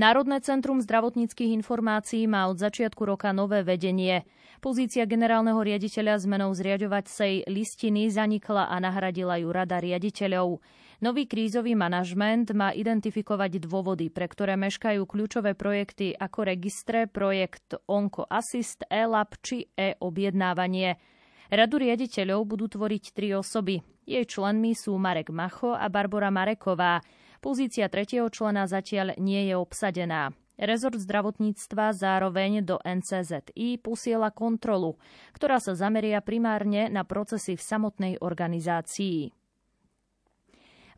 Národné 0.01 0.41
centrum 0.41 0.81
zdravotníckých 0.81 1.53
informácií 1.61 2.25
má 2.25 2.49
od 2.49 2.57
začiatku 2.57 3.05
roka 3.05 3.37
nové 3.37 3.61
vedenie. 3.61 4.25
Pozícia 4.65 5.05
generálneho 5.05 5.61
riaditeľa 5.61 6.25
zmenou 6.25 6.57
zriadovacej 6.57 7.45
listiny 7.45 8.09
zanikla 8.09 8.73
a 8.73 8.81
nahradila 8.81 9.37
ju 9.37 9.53
rada 9.53 9.77
riaditeľov. 9.77 10.57
Nový 11.05 11.29
krízový 11.29 11.77
manažment 11.77 12.49
má 12.57 12.73
identifikovať 12.73 13.61
dôvody, 13.61 14.09
pre 14.09 14.25
ktoré 14.25 14.57
meškajú 14.57 15.05
kľúčové 15.05 15.53
projekty 15.53 16.17
ako 16.17 16.49
registre, 16.49 17.05
projekt 17.05 17.77
Onko 17.85 18.25
Assist, 18.25 18.89
e-lab 18.89 19.37
či 19.45 19.69
e-objednávanie. 19.77 20.97
Radu 21.53 21.77
riaditeľov 21.77 22.49
budú 22.49 22.73
tvoriť 22.73 23.05
tri 23.13 23.37
osoby. 23.37 23.85
Jej 24.09 24.25
členmi 24.33 24.73
sú 24.73 24.97
Marek 24.97 25.29
Macho 25.29 25.77
a 25.77 25.93
Barbara 25.93 26.33
Mareková. 26.33 27.05
Pozícia 27.41 27.89
tretieho 27.89 28.29
člena 28.29 28.69
zatiaľ 28.69 29.17
nie 29.17 29.49
je 29.49 29.57
obsadená. 29.57 30.37
Rezort 30.61 31.01
zdravotníctva 31.01 31.97
zároveň 31.97 32.61
do 32.61 32.77
NCZI 32.85 33.81
posiela 33.81 34.29
kontrolu, 34.29 35.01
ktorá 35.33 35.57
sa 35.57 35.73
zameria 35.73 36.21
primárne 36.21 36.93
na 36.93 37.01
procesy 37.01 37.57
v 37.57 37.65
samotnej 37.65 38.15
organizácii. 38.21 39.40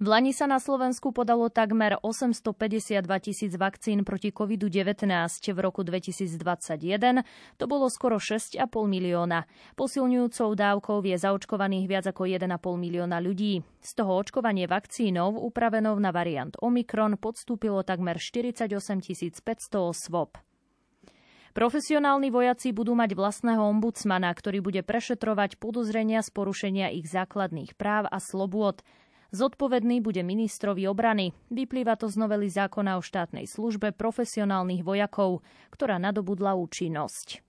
V 0.00 0.08
Lani 0.08 0.32
sa 0.32 0.48
na 0.48 0.56
Slovensku 0.56 1.12
podalo 1.12 1.52
takmer 1.52 2.00
852 2.00 3.04
tisíc 3.20 3.52
vakcín 3.60 4.08
proti 4.08 4.32
COVID-19. 4.32 5.04
V 5.52 5.58
roku 5.60 5.84
2021 5.84 6.40
to 7.60 7.64
bolo 7.68 7.92
skoro 7.92 8.16
6,5 8.16 8.56
milióna. 8.88 9.44
Posilňujúcou 9.76 10.48
dávkou 10.56 11.04
je 11.04 11.16
zaočkovaných 11.20 11.86
viac 11.90 12.04
ako 12.08 12.24
1,5 12.24 12.48
milióna 12.80 13.20
ľudí. 13.20 13.60
Z 13.84 13.90
toho 14.00 14.16
očkovanie 14.16 14.64
vakcínov 14.64 15.36
upravenou 15.36 16.00
na 16.00 16.08
variant 16.08 16.56
Omikron 16.64 17.20
podstúpilo 17.20 17.84
takmer 17.84 18.16
48 18.16 18.72
500 19.44 19.44
osôb. 19.76 20.40
Profesionálni 21.52 22.32
vojaci 22.32 22.72
budú 22.72 22.96
mať 22.96 23.12
vlastného 23.12 23.60
ombudsmana, 23.60 24.32
ktorý 24.32 24.64
bude 24.64 24.80
prešetrovať 24.80 25.60
podozrenia 25.60 26.24
z 26.24 26.32
porušenia 26.32 26.88
ich 26.96 27.04
základných 27.12 27.76
práv 27.76 28.08
a 28.08 28.16
slobôd. 28.24 28.80
Zodpovedný 29.32 30.04
bude 30.04 30.20
ministrovi 30.20 30.84
obrany. 30.84 31.32
Vyplýva 31.48 31.96
to 31.96 32.04
z 32.04 32.20
novely 32.20 32.52
zákona 32.52 33.00
o 33.00 33.02
štátnej 33.02 33.48
službe 33.48 33.96
profesionálnych 33.96 34.84
vojakov, 34.84 35.40
ktorá 35.72 35.96
nadobudla 35.96 36.52
účinnosť. 36.52 37.40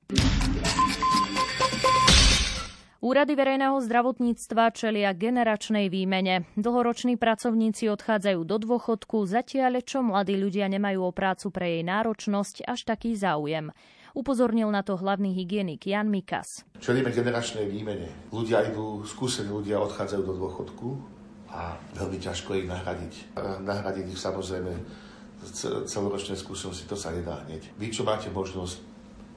Úrady 3.03 3.35
verejného 3.35 3.83
zdravotníctva 3.83 4.71
čelia 4.71 5.11
generačnej 5.11 5.91
výmene. 5.91 6.47
Dlhoroční 6.55 7.19
pracovníci 7.19 7.91
odchádzajú 7.91 8.47
do 8.47 8.63
dôchodku, 8.63 9.27
zatiaľ 9.27 9.83
čo 9.83 9.99
mladí 9.99 10.39
ľudia 10.39 10.71
nemajú 10.71 11.03
o 11.03 11.11
prácu 11.11 11.51
pre 11.51 11.67
jej 11.67 11.83
náročnosť 11.83 12.63
až 12.63 12.87
taký 12.87 13.19
záujem. 13.19 13.75
Upozornil 14.15 14.71
na 14.71 14.87
to 14.87 14.95
hlavný 14.95 15.35
hygienik 15.35 15.83
Jan 15.83 16.07
Mikas. 16.07 16.63
Čelíme 16.79 17.11
generačnej 17.11 17.67
výmene. 17.67 18.31
Ľudia 18.31 18.71
idú, 18.71 19.03
skúsení 19.03 19.51
ľudia 19.51 19.83
odchádzajú 19.83 20.23
do 20.23 20.33
dôchodku 20.39 20.87
a 21.53 21.77
veľmi 21.93 22.17
ťažko 22.17 22.57
ich 22.57 22.65
nahradiť. 22.65 23.37
Nahradiť 23.61 24.05
ich 24.09 24.17
samozrejme 24.17 24.73
celoročnej 25.85 26.39
skúsenosti, 26.39 26.89
to 26.89 26.97
sa 26.97 27.13
nedá 27.13 27.45
hneď. 27.45 27.69
Vy, 27.77 27.93
čo 27.93 28.01
máte 28.01 28.33
možnosť, 28.33 28.81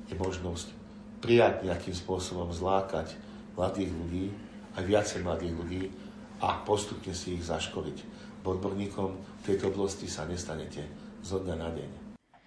je 0.09 0.17
možnosť 0.17 0.73
prijať 1.21 1.69
nejakým 1.69 1.93
spôsobom 1.93 2.49
zlákať 2.55 3.13
mladých 3.53 3.93
ľudí, 3.93 4.25
aj 4.81 4.85
viacej 4.87 5.21
mladých 5.27 5.55
ľudí 5.57 5.83
a 6.41 6.57
postupne 6.65 7.13
si 7.13 7.37
ich 7.37 7.45
zaškoliť. 7.45 7.99
Odborníkom 8.47 9.11
v 9.19 9.43
tejto 9.43 9.75
oblasti 9.75 10.07
sa 10.07 10.23
nestanete 10.23 10.87
zo 11.27 11.43
dňa 11.43 11.57
na 11.59 11.69
deň. 11.75 12.06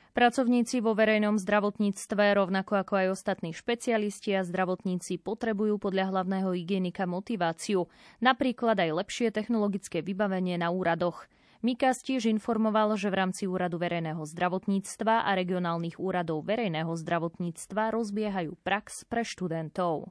Pracovníci 0.09 0.81
vo 0.81 0.97
verejnom 0.97 1.37
zdravotníctve, 1.37 2.33
rovnako 2.33 2.81
ako 2.81 2.93
aj 2.97 3.07
ostatní 3.13 3.53
špecialisti 3.53 4.33
a 4.33 4.41
zdravotníci 4.41 5.21
potrebujú 5.21 5.77
podľa 5.77 6.09
hlavného 6.09 6.49
hygienika 6.57 7.05
motiváciu, 7.05 7.85
napríklad 8.17 8.75
aj 8.81 9.05
lepšie 9.05 9.29
technologické 9.29 10.01
vybavenie 10.01 10.57
na 10.57 10.73
úradoch. 10.73 11.29
Mikas 11.59 11.99
tiež 11.99 12.31
informoval, 12.31 12.95
že 12.95 13.11
v 13.11 13.19
rámci 13.19 13.43
Úradu 13.43 13.83
verejného 13.83 14.23
zdravotníctva 14.23 15.27
a 15.27 15.35
regionálnych 15.35 15.99
úradov 15.99 16.47
verejného 16.47 16.95
zdravotníctva 16.95 17.91
rozbiehajú 17.91 18.55
prax 18.63 19.03
pre 19.03 19.27
študentov. 19.27 20.07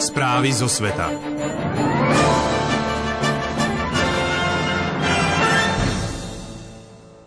Správy 0.00 0.50
zo 0.56 0.72
sveta. 0.72 1.12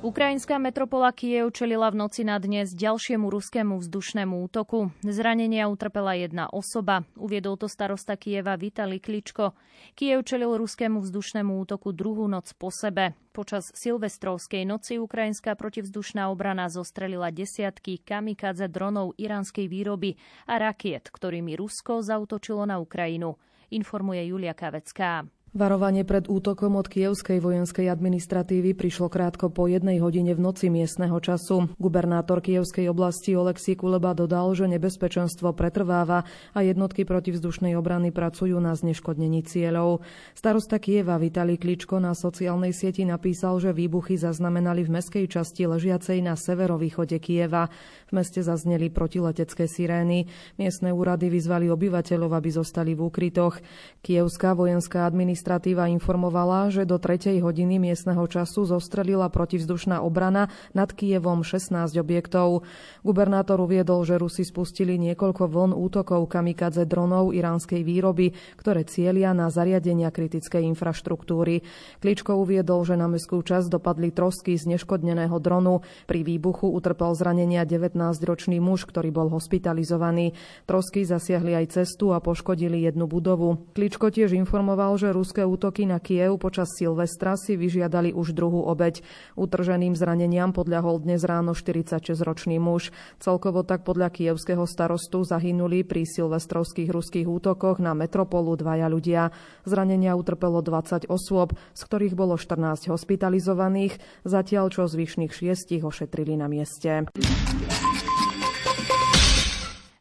Ukrajinská 0.03 0.59
metropola 0.59 1.15
Kiev 1.15 1.55
čelila 1.55 1.87
v 1.87 2.03
noci 2.03 2.27
na 2.27 2.35
dnes 2.35 2.75
ďalšiemu 2.75 3.31
ruskému 3.31 3.79
vzdušnému 3.79 4.35
útoku. 4.35 4.91
Zranenia 4.99 5.71
utrpela 5.71 6.11
jedna 6.19 6.51
osoba. 6.51 7.07
Uviedol 7.15 7.55
to 7.55 7.71
starosta 7.71 8.19
Kieva 8.19 8.59
Vitali 8.59 8.99
Kličko. 8.99 9.55
Kiev 9.95 10.27
čelil 10.27 10.59
ruskému 10.59 10.99
vzdušnému 10.99 11.55
útoku 11.55 11.95
druhú 11.95 12.27
noc 12.27 12.51
po 12.51 12.67
sebe. 12.67 13.15
Počas 13.31 13.71
silvestrovskej 13.71 14.67
noci 14.67 14.99
ukrajinská 14.99 15.55
protivzdušná 15.55 16.27
obrana 16.27 16.67
zostrelila 16.67 17.31
desiatky 17.31 18.03
kamikadze 18.03 18.67
dronov 18.67 19.15
iránskej 19.15 19.71
výroby 19.71 20.19
a 20.51 20.59
rakiet, 20.59 21.07
ktorými 21.15 21.55
Rusko 21.55 22.03
zautočilo 22.03 22.67
na 22.67 22.75
Ukrajinu. 22.83 23.39
Informuje 23.71 24.27
Julia 24.27 24.51
Kavecká. 24.51 25.23
Varovanie 25.53 26.01
pred 26.01 26.25
útokom 26.25 26.81
od 26.81 26.89
kievskej 26.89 27.37
vojenskej 27.37 27.85
administratívy 27.85 28.73
prišlo 28.73 29.05
krátko 29.05 29.53
po 29.53 29.69
jednej 29.69 30.01
hodine 30.01 30.33
v 30.33 30.41
noci 30.41 30.73
miestneho 30.73 31.13
času. 31.21 31.69
Gubernátor 31.77 32.41
kievskej 32.41 32.89
oblasti 32.89 33.37
Oleksí 33.37 33.77
Kuleba 33.77 34.17
dodal, 34.17 34.49
že 34.57 34.65
nebezpečenstvo 34.65 35.53
pretrváva 35.53 36.25
a 36.57 36.59
jednotky 36.65 37.05
protivzdušnej 37.05 37.77
obrany 37.77 38.09
pracujú 38.09 38.57
na 38.57 38.73
zneškodnení 38.73 39.45
cieľov. 39.45 40.01
Starosta 40.33 40.81
Kieva 40.81 41.21
Vitali 41.21 41.61
Kličko 41.61 42.01
na 42.01 42.17
sociálnej 42.17 42.73
sieti 42.73 43.05
napísal, 43.05 43.61
že 43.61 43.77
výbuchy 43.77 44.17
zaznamenali 44.17 44.81
v 44.81 44.97
meskej 44.97 45.29
časti 45.29 45.69
ležiacej 45.69 46.17
na 46.25 46.33
severovýchode 46.33 47.21
Kieva. 47.21 47.69
Meste 48.13 48.45
zazneli 48.45 48.93
protiletecké 48.93 49.65
sirény. 49.65 50.29
Miestne 50.61 50.93
úrady 50.93 51.33
vyzvali 51.33 51.65
obyvateľov, 51.73 52.37
aby 52.37 52.49
zostali 52.53 52.93
v 52.93 53.09
úkrytoch. 53.09 53.57
Kievská 54.05 54.53
vojenská 54.53 55.09
administratíva 55.09 55.89
informovala, 55.89 56.69
že 56.69 56.85
do 56.85 57.01
3. 57.01 57.41
hodiny 57.41 57.81
miestneho 57.81 58.21
času 58.29 58.69
zostrelila 58.69 59.33
protivzdušná 59.33 60.05
obrana 60.05 60.53
nad 60.77 60.93
Kievom 60.93 61.41
16 61.41 61.89
objektov. 61.97 62.61
Gubernátor 63.01 63.57
uviedol, 63.65 64.05
že 64.05 64.21
Rusi 64.21 64.45
spustili 64.45 65.01
niekoľko 65.01 65.49
vln 65.49 65.71
útokov 65.73 66.29
kamikadze 66.29 66.85
dronov 66.85 67.33
iránskej 67.33 67.81
výroby, 67.81 68.37
ktoré 68.61 68.85
cieľia 68.85 69.33
na 69.33 69.49
zariadenia 69.49 70.13
kritickej 70.13 70.61
infraštruktúry. 70.69 71.65
Kličko 71.97 72.37
uviedol, 72.37 72.85
že 72.85 72.93
na 72.93 73.09
mestskú 73.09 73.41
časť 73.41 73.73
dopadli 73.73 74.13
trosky 74.13 74.53
z 74.53 74.69
neškodneného 74.77 75.33
dronu. 75.41 75.81
Pri 76.05 76.21
výbuchu 76.21 76.69
utrpel 76.69 77.09
zranenia 77.17 77.65
19-ročný 78.07 78.63
muž, 78.63 78.87
ktorý 78.87 79.11
bol 79.11 79.27
hospitalizovaný. 79.27 80.31
Trosky 80.63 81.03
zasiahli 81.03 81.51
aj 81.51 81.83
cestu 81.83 82.15
a 82.15 82.23
poškodili 82.23 82.87
jednu 82.87 83.11
budovu. 83.11 83.67
Kličko 83.75 84.07
tiež 84.07 84.31
informoval, 84.37 84.95
že 84.95 85.11
Rus 85.11 85.33
ruské 85.33 85.49
útoky 85.49 85.89
na 85.89 85.97
Kiev 85.97 86.37
počas 86.37 86.69
Silvestra 86.77 87.33
si 87.33 87.57
vyžiadali 87.57 88.13
už 88.13 88.37
druhú 88.37 88.69
obeď. 88.69 89.01
Utrženým 89.33 89.97
zraneniam 89.97 90.53
podľahol 90.53 91.01
dnes 91.01 91.25
ráno 91.25 91.57
46-ročný 91.57 92.61
muž. 92.61 92.93
Celkovo 93.17 93.65
tak 93.65 93.81
podľa 93.81 94.13
kievského 94.13 94.61
starostu 94.69 95.25
zahynuli 95.25 95.81
pri 95.81 96.05
silvestrovských 96.05 96.85
ruských 96.85 97.25
útokoch 97.25 97.81
na 97.81 97.97
metropolu 97.97 98.53
dvaja 98.53 98.85
ľudia. 98.93 99.33
Zranenia 99.65 100.13
utrpelo 100.13 100.61
20 100.61 101.09
osôb, 101.09 101.57
z 101.73 101.81
ktorých 101.81 102.13
bolo 102.13 102.37
14 102.37 102.93
hospitalizovaných, 102.93 103.97
zatiaľ 104.21 104.69
čo 104.69 104.85
zvyšných 104.85 105.33
šiestich 105.33 105.81
ošetrili 105.81 106.37
na 106.37 106.45
mieste. 106.45 107.09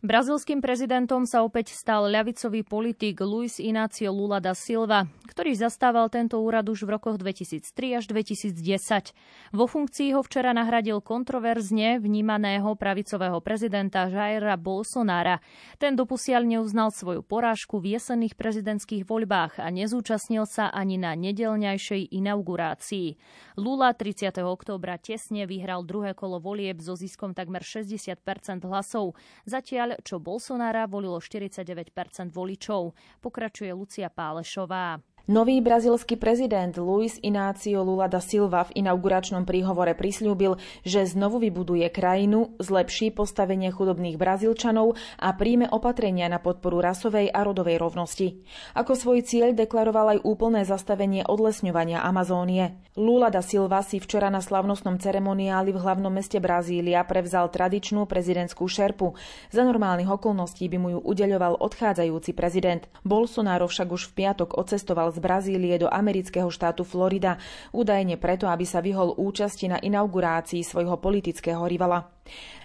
Brazilským 0.02 0.58
prezidentom 0.58 1.22
sa 1.30 1.46
opäť 1.46 1.70
stal 1.78 2.10
ľavicový 2.10 2.66
politik 2.66 3.22
Luis 3.22 3.62
Inácio 3.62 4.10
Lula 4.10 4.42
da 4.42 4.50
Silva, 4.50 5.06
ktorý 5.32 5.56
zastával 5.56 6.12
tento 6.12 6.36
úrad 6.44 6.68
už 6.68 6.84
v 6.84 7.00
rokoch 7.00 7.16
2003 7.16 7.72
až 7.96 8.04
2010. 8.12 9.16
Vo 9.56 9.64
funkcii 9.64 10.12
ho 10.12 10.20
včera 10.20 10.52
nahradil 10.52 11.00
kontroverzne 11.00 11.96
vnímaného 11.96 12.76
pravicového 12.76 13.40
prezidenta 13.40 14.04
Jaira 14.12 14.60
Bolsonára. 14.60 15.40
Ten 15.80 15.96
doposiaľ 15.96 16.44
neuznal 16.44 16.92
svoju 16.92 17.24
porážku 17.24 17.80
v 17.80 17.96
jesenných 17.96 18.36
prezidentských 18.36 19.08
voľbách 19.08 19.56
a 19.56 19.72
nezúčastnil 19.72 20.44
sa 20.44 20.68
ani 20.68 21.00
na 21.00 21.16
nedelňajšej 21.16 22.12
inaugurácii. 22.12 23.16
Lula 23.56 23.96
30. 23.96 24.36
októbra 24.44 25.00
tesne 25.00 25.48
vyhral 25.48 25.88
druhé 25.88 26.12
kolo 26.12 26.36
volieb 26.36 26.84
so 26.84 26.92
ziskom 26.92 27.32
takmer 27.32 27.64
60 27.64 28.20
hlasov. 28.68 29.16
Zatiaľ 29.48 29.96
čo 30.04 30.20
Bolsonára 30.20 30.84
volilo 30.84 31.16
49% 31.16 31.94
voličov. 32.28 32.92
Pokračuje 33.24 33.72
Lucia 33.72 34.12
Pálešová. 34.12 35.00
Nový 35.30 35.62
brazilský 35.62 36.18
prezident 36.18 36.74
Luis 36.82 37.14
Inácio 37.22 37.78
Lula 37.86 38.10
da 38.10 38.18
Silva 38.18 38.66
v 38.66 38.82
inauguračnom 38.82 39.46
príhovore 39.46 39.94
prislúbil, 39.94 40.58
že 40.82 41.06
znovu 41.06 41.38
vybuduje 41.38 41.86
krajinu, 41.94 42.58
zlepší 42.58 43.14
postavenie 43.14 43.70
chudobných 43.70 44.18
Brazílčanov 44.18 44.98
a 45.22 45.30
príjme 45.38 45.70
opatrenia 45.70 46.26
na 46.26 46.42
podporu 46.42 46.82
rasovej 46.82 47.30
a 47.30 47.38
rodovej 47.46 47.78
rovnosti. 47.78 48.42
Ako 48.74 48.98
svoj 48.98 49.22
cieľ 49.22 49.54
deklaroval 49.54 50.18
aj 50.18 50.26
úplné 50.26 50.66
zastavenie 50.66 51.22
odlesňovania 51.22 52.02
Amazónie. 52.02 52.82
Lula 52.98 53.30
da 53.30 53.46
Silva 53.46 53.78
si 53.86 54.02
včera 54.02 54.26
na 54.26 54.42
slavnostnom 54.42 54.98
ceremoniáli 54.98 55.70
v 55.70 55.86
hlavnom 55.86 56.10
meste 56.10 56.42
Brazília 56.42 56.98
prevzal 57.06 57.46
tradičnú 57.46 58.10
prezidentskú 58.10 58.66
šerpu. 58.66 59.14
Za 59.54 59.62
normálnych 59.62 60.10
okolností 60.10 60.66
by 60.66 60.78
mu 60.82 60.98
ju 60.98 61.00
udeľoval 61.00 61.62
odchádzajúci 61.62 62.34
prezident. 62.34 62.90
Bolsonaro 63.06 63.70
však 63.70 63.86
už 63.86 64.10
v 64.10 64.26
piatok 64.26 64.58
odcestoval 64.58 65.11
z 65.12 65.20
Brazílie 65.20 65.76
do 65.76 65.92
amerického 65.92 66.48
štátu 66.48 66.82
Florida, 66.82 67.36
údajne 67.70 68.16
preto, 68.16 68.48
aby 68.48 68.64
sa 68.64 68.80
vyhol 68.80 69.14
účasti 69.14 69.68
na 69.68 69.78
inaugurácii 69.78 70.64
svojho 70.64 70.96
politického 70.96 71.62
rivala. 71.68 72.08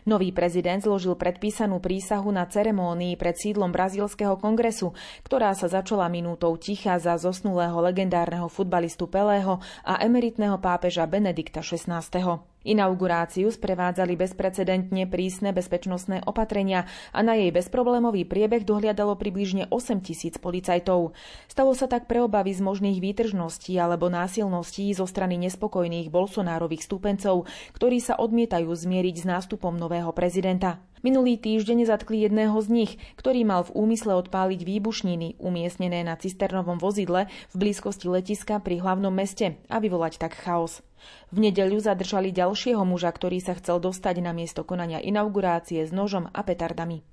Nový 0.08 0.32
prezident 0.32 0.80
zložil 0.80 1.20
predpísanú 1.20 1.84
prísahu 1.84 2.32
na 2.32 2.48
ceremónii 2.48 3.20
pred 3.20 3.36
sídlom 3.36 3.76
Brazílskeho 3.76 4.40
kongresu, 4.40 4.96
ktorá 5.28 5.52
sa 5.52 5.68
začala 5.68 6.08
minútou 6.08 6.56
ticha 6.56 6.96
za 6.96 7.20
zosnulého 7.20 7.76
legendárneho 7.84 8.48
futbalistu 8.48 9.12
Pelého 9.12 9.60
a 9.84 10.00
emeritného 10.00 10.64
pápeža 10.64 11.04
Benedikta 11.10 11.60
XVI. 11.60 12.00
Inauguráciu 12.68 13.48
sprevádzali 13.48 14.20
bezprecedentne 14.20 15.08
prísne 15.08 15.56
bezpečnostné 15.56 16.28
opatrenia 16.28 16.84
a 17.16 17.24
na 17.24 17.40
jej 17.40 17.48
bezproblémový 17.56 18.28
priebeh 18.28 18.68
dohliadalo 18.68 19.16
približne 19.16 19.72
8 19.72 20.04
tisíc 20.04 20.36
policajtov. 20.36 21.16
Stalo 21.48 21.72
sa 21.72 21.88
tak 21.88 22.12
pre 22.12 22.20
obavy 22.20 22.52
z 22.52 22.60
možných 22.60 23.00
výtržností 23.00 23.80
alebo 23.80 24.12
násilností 24.12 24.92
zo 24.92 25.08
strany 25.08 25.40
nespokojných 25.40 26.12
Bolsonárových 26.12 26.84
stúpencov, 26.84 27.48
ktorí 27.72 28.04
sa 28.04 28.20
odmietajú 28.20 28.68
zmieriť 28.68 29.16
s 29.24 29.26
nástupom 29.26 29.72
nového 29.80 30.12
prezidenta. 30.12 30.84
Minulý 31.06 31.38
týždeň 31.38 31.86
zatkli 31.86 32.26
jedného 32.26 32.58
z 32.62 32.68
nich, 32.74 32.92
ktorý 33.18 33.46
mal 33.46 33.66
v 33.66 33.76
úmysle 33.78 34.18
odpáliť 34.18 34.66
výbušniny 34.66 35.38
umiestnené 35.38 36.02
na 36.02 36.18
cisternovom 36.18 36.82
vozidle 36.82 37.30
v 37.54 37.56
blízkosti 37.56 38.10
letiska 38.10 38.58
pri 38.58 38.82
hlavnom 38.82 39.14
meste 39.14 39.62
a 39.70 39.78
vyvolať 39.78 40.18
tak 40.18 40.34
chaos. 40.38 40.82
V 41.30 41.38
nedeľu 41.44 41.82
zadržali 41.82 42.34
ďalšieho 42.34 42.82
muža, 42.82 43.14
ktorý 43.14 43.38
sa 43.44 43.54
chcel 43.58 43.78
dostať 43.78 44.26
na 44.26 44.34
miesto 44.34 44.66
konania 44.66 44.98
inaugurácie 44.98 45.86
s 45.86 45.94
nožom 45.94 46.30
a 46.34 46.42
petardami. 46.42 47.06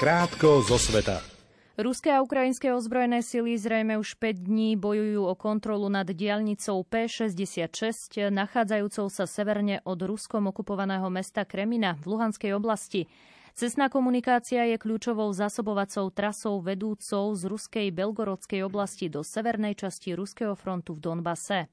Krátko 0.00 0.64
zo 0.66 0.80
sveta. 0.80 1.31
Ruské 1.80 2.12
a 2.12 2.20
ukrajinské 2.20 2.68
ozbrojené 2.76 3.24
sily 3.24 3.56
zrejme 3.56 3.96
už 3.96 4.20
5 4.20 4.44
dní 4.44 4.76
bojujú 4.76 5.24
o 5.24 5.32
kontrolu 5.32 5.88
nad 5.88 6.04
diaľnicou 6.04 6.84
P66, 6.84 8.28
nachádzajúcou 8.28 9.08
sa 9.08 9.24
severne 9.24 9.80
od 9.88 9.96
ruskom 10.04 10.52
okupovaného 10.52 11.08
mesta 11.08 11.48
Kremina 11.48 11.96
v 11.96 12.12
Luhanskej 12.12 12.52
oblasti. 12.52 13.08
Cestná 13.56 13.88
komunikácia 13.88 14.68
je 14.68 14.76
kľúčovou 14.76 15.32
zásobovacou 15.32 16.12
trasou 16.12 16.60
vedúcou 16.60 17.32
z 17.32 17.48
ruskej 17.48 17.88
Belgorodskej 17.88 18.68
oblasti 18.68 19.08
do 19.08 19.24
severnej 19.24 19.72
časti 19.72 20.12
ruského 20.12 20.52
frontu 20.52 20.92
v 20.92 21.08
Donbase. 21.08 21.72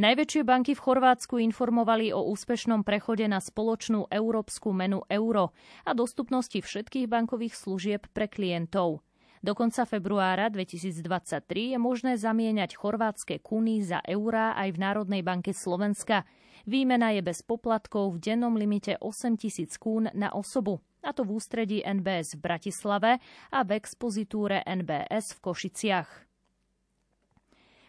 Najväčšie 0.00 0.48
banky 0.48 0.72
v 0.72 0.80
Chorvátsku 0.80 1.36
informovali 1.44 2.08
o 2.16 2.24
úspešnom 2.32 2.88
prechode 2.88 3.28
na 3.28 3.36
spoločnú 3.36 4.08
európsku 4.08 4.72
menu 4.72 5.04
euro 5.12 5.52
a 5.84 5.92
dostupnosti 5.92 6.56
všetkých 6.56 7.04
bankových 7.04 7.52
služieb 7.52 8.08
pre 8.16 8.24
klientov. 8.24 9.04
Do 9.44 9.52
konca 9.52 9.84
februára 9.84 10.48
2023 10.48 11.76
je 11.76 11.76
možné 11.76 12.16
zamieňať 12.16 12.80
chorvátske 12.80 13.44
kuny 13.44 13.84
za 13.84 14.00
eurá 14.08 14.56
aj 14.56 14.72
v 14.72 14.80
Národnej 14.80 15.20
banke 15.20 15.52
Slovenska. 15.52 16.24
Výmena 16.64 17.12
je 17.12 17.20
bez 17.20 17.44
poplatkov 17.44 18.16
v 18.16 18.24
dennom 18.24 18.56
limite 18.56 18.96
8 19.04 19.36
tisíc 19.36 19.76
kún 19.76 20.08
na 20.16 20.32
osobu 20.32 20.80
a 21.04 21.12
to 21.12 21.28
v 21.28 21.36
ústredí 21.36 21.84
NBS 21.84 22.40
v 22.40 22.48
Bratislave 22.48 23.20
a 23.52 23.58
v 23.68 23.76
expozitúre 23.76 24.64
NBS 24.64 25.36
v 25.36 25.38
Košiciach. 25.44 26.29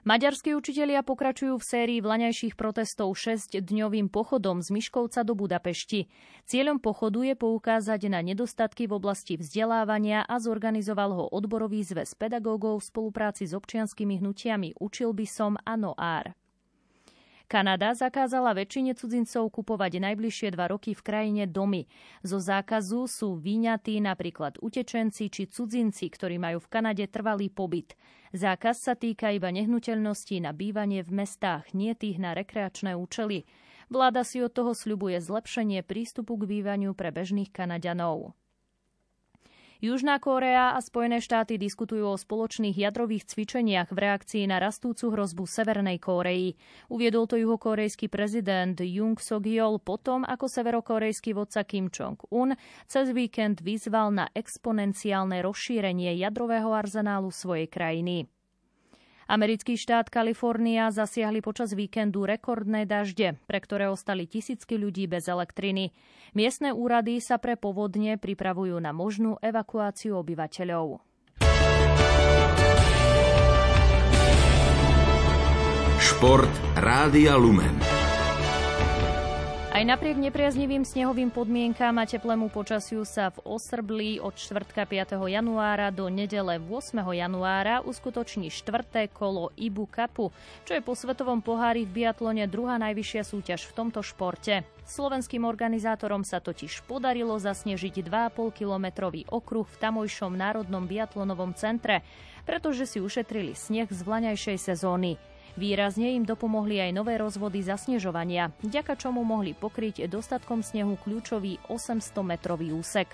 Maďarskí 0.02 0.58
učitelia 0.58 1.06
pokračujú 1.06 1.62
v 1.62 1.68
sérii 1.78 2.00
vlaňajších 2.02 2.58
protestov 2.58 3.14
6-dňovým 3.14 4.10
pochodom 4.10 4.58
z 4.66 4.74
Miškovca 4.74 5.22
do 5.22 5.38
Budapešti. 5.38 6.10
Cieľom 6.50 6.82
pochodu 6.82 7.22
je 7.22 7.38
poukázať 7.38 8.10
na 8.10 8.26
nedostatky 8.26 8.90
v 8.90 8.98
oblasti 8.98 9.38
vzdelávania 9.38 10.26
a 10.26 10.42
zorganizoval 10.42 11.14
ho 11.14 11.26
odborový 11.30 11.86
zväz 11.86 12.18
pedagógov 12.18 12.82
v 12.82 12.88
spolupráci 12.90 13.46
s 13.46 13.54
občianskými 13.54 14.18
hnutiami 14.18 14.74
Učil 14.82 15.14
by 15.14 15.26
som 15.30 15.54
a 15.62 15.78
Noár. 15.78 16.34
Kanada 17.52 17.92
zakázala 17.92 18.56
väčšine 18.56 18.96
cudzincov 18.96 19.52
kupovať 19.52 20.00
najbližšie 20.00 20.56
dva 20.56 20.72
roky 20.72 20.96
v 20.96 21.04
krajine 21.04 21.44
domy. 21.52 21.84
Zo 22.24 22.40
zákazu 22.40 23.12
sú 23.12 23.36
vyňatí 23.36 24.00
napríklad 24.00 24.56
utečenci 24.64 25.28
či 25.28 25.52
cudzinci, 25.52 26.08
ktorí 26.08 26.40
majú 26.40 26.64
v 26.64 26.72
Kanade 26.72 27.04
trvalý 27.12 27.52
pobyt. 27.52 28.00
Zákaz 28.32 28.88
sa 28.88 28.96
týka 28.96 29.36
iba 29.36 29.52
nehnuteľností 29.52 30.40
na 30.40 30.56
bývanie 30.56 31.04
v 31.04 31.12
mestách, 31.12 31.76
nie 31.76 31.92
tých 31.92 32.24
na 32.24 32.32
rekreačné 32.32 32.96
účely. 32.96 33.44
Vláda 33.92 34.24
si 34.24 34.40
od 34.40 34.56
toho 34.56 34.72
sľubuje 34.72 35.20
zlepšenie 35.20 35.84
prístupu 35.84 36.40
k 36.40 36.48
bývaniu 36.48 36.96
pre 36.96 37.12
bežných 37.12 37.52
Kanaďanov. 37.52 38.32
Južná 39.82 40.22
Kórea 40.22 40.78
a 40.78 40.80
Spojené 40.80 41.18
štáty 41.18 41.58
diskutujú 41.58 42.14
o 42.14 42.14
spoločných 42.14 42.78
jadrových 42.78 43.26
cvičeniach 43.26 43.90
v 43.90 43.98
reakcii 43.98 44.46
na 44.46 44.62
rastúcu 44.62 45.10
hrozbu 45.10 45.50
Severnej 45.50 45.98
Kórei. 45.98 46.54
Uviedol 46.94 47.26
to 47.26 47.34
juhokorejský 47.42 48.06
prezident 48.06 48.78
Jung 48.78 49.18
Sok-yeol 49.18 49.82
potom, 49.82 50.22
ako 50.22 50.46
severokorejský 50.46 51.34
vodca 51.34 51.66
Kim 51.66 51.90
Jong-un 51.90 52.54
cez 52.86 53.10
víkend 53.10 53.66
vyzval 53.66 54.14
na 54.14 54.30
exponenciálne 54.38 55.42
rozšírenie 55.42 56.14
jadrového 56.14 56.70
arzenálu 56.78 57.34
svojej 57.34 57.66
krajiny. 57.66 58.30
Americký 59.32 59.80
štát 59.80 60.12
Kalifornia 60.12 60.92
zasiahli 60.92 61.40
počas 61.40 61.72
víkendu 61.72 62.28
rekordné 62.28 62.84
dažde, 62.84 63.40
pre 63.48 63.64
ktoré 63.64 63.88
ostali 63.88 64.28
tisícky 64.28 64.76
ľudí 64.76 65.08
bez 65.08 65.32
elektriny. 65.32 65.96
Miestne 66.36 66.76
úrady 66.76 67.24
sa 67.24 67.40
pre 67.40 67.56
povodne 67.56 68.20
pripravujú 68.20 68.76
na 68.84 68.92
možnú 68.92 69.40
evakuáciu 69.40 70.20
obyvateľov. 70.20 71.00
Šport 75.96 76.52
Rádia 76.76 77.40
Lumen. 77.40 77.91
Aj 79.82 79.98
napriek 79.98 80.14
nepriaznivým 80.22 80.86
snehovým 80.86 81.34
podmienkám 81.34 81.98
a 81.98 82.06
teplému 82.06 82.54
počasiu 82.54 83.02
sa 83.02 83.34
v 83.34 83.42
Osrbli 83.50 84.22
od 84.22 84.38
čtvrtka 84.38 84.86
5. 84.86 85.18
januára 85.18 85.90
do 85.90 86.06
nedele 86.06 86.62
8. 86.62 87.02
januára 87.02 87.82
uskutoční 87.82 88.54
štvrté 88.54 89.10
kolo 89.10 89.50
Ibu 89.58 89.90
Cupu, 89.90 90.30
čo 90.70 90.78
je 90.78 90.86
po 90.86 90.94
svetovom 90.94 91.42
pohári 91.42 91.90
v 91.90 91.98
biatlone 91.98 92.46
druhá 92.46 92.78
najvyššia 92.78 93.26
súťaž 93.26 93.66
v 93.66 93.74
tomto 93.74 94.06
športe. 94.06 94.62
Slovenským 94.86 95.50
organizátorom 95.50 96.22
sa 96.22 96.38
totiž 96.38 96.86
podarilo 96.86 97.42
zasnežiť 97.42 98.06
2,5 98.06 98.54
kilometrový 98.54 99.26
okruh 99.34 99.66
v 99.66 99.80
tamojšom 99.82 100.38
Národnom 100.38 100.86
biatlonovom 100.86 101.58
centre, 101.58 102.06
pretože 102.46 102.86
si 102.86 103.02
ušetrili 103.02 103.58
sneh 103.58 103.90
z 103.90 104.06
vlaňajšej 104.06 104.58
sezóny. 104.62 105.18
Výrazne 105.60 106.16
im 106.16 106.24
dopomohli 106.24 106.80
aj 106.80 106.92
nové 106.96 107.20
rozvody 107.20 107.60
zasnežovania, 107.60 108.56
vďaka 108.64 108.96
čomu 108.96 109.24
mohli 109.28 109.52
pokryť 109.52 110.08
dostatkom 110.08 110.64
snehu 110.64 110.96
kľúčový 111.04 111.60
800-metrový 111.68 112.72
úsek 112.72 113.12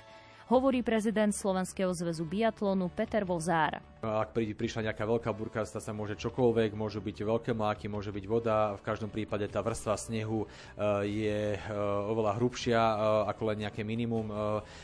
hovorí 0.47 0.79
prezident 0.79 1.35
Slovenského 1.35 1.91
zväzu 1.91 2.23
biatlonu 2.23 2.87
Peter 2.91 3.27
Vozár. 3.27 3.83
Ak 3.97 4.29
príde, 4.29 4.53
prišla 4.53 4.93
nejaká 4.93 5.09
veľká 5.09 5.33
burka, 5.33 5.65
stá 5.65 5.81
sa 5.81 5.89
môže 5.89 6.13
čokoľvek, 6.21 6.77
môžu 6.77 7.01
byť 7.01 7.17
veľké 7.17 7.51
mláky, 7.57 7.89
môže 7.89 8.13
byť 8.13 8.25
voda. 8.29 8.77
V 8.77 8.85
každom 8.85 9.09
prípade 9.09 9.49
tá 9.49 9.57
vrstva 9.65 9.97
snehu 9.97 10.45
e, 10.45 10.47
je 11.09 11.57
e, 11.57 11.59
oveľa 12.05 12.37
hrubšia 12.37 12.77
e, 12.77 12.95
ako 13.33 13.41
len 13.49 13.65
nejaké 13.65 13.81
minimum, 13.81 14.29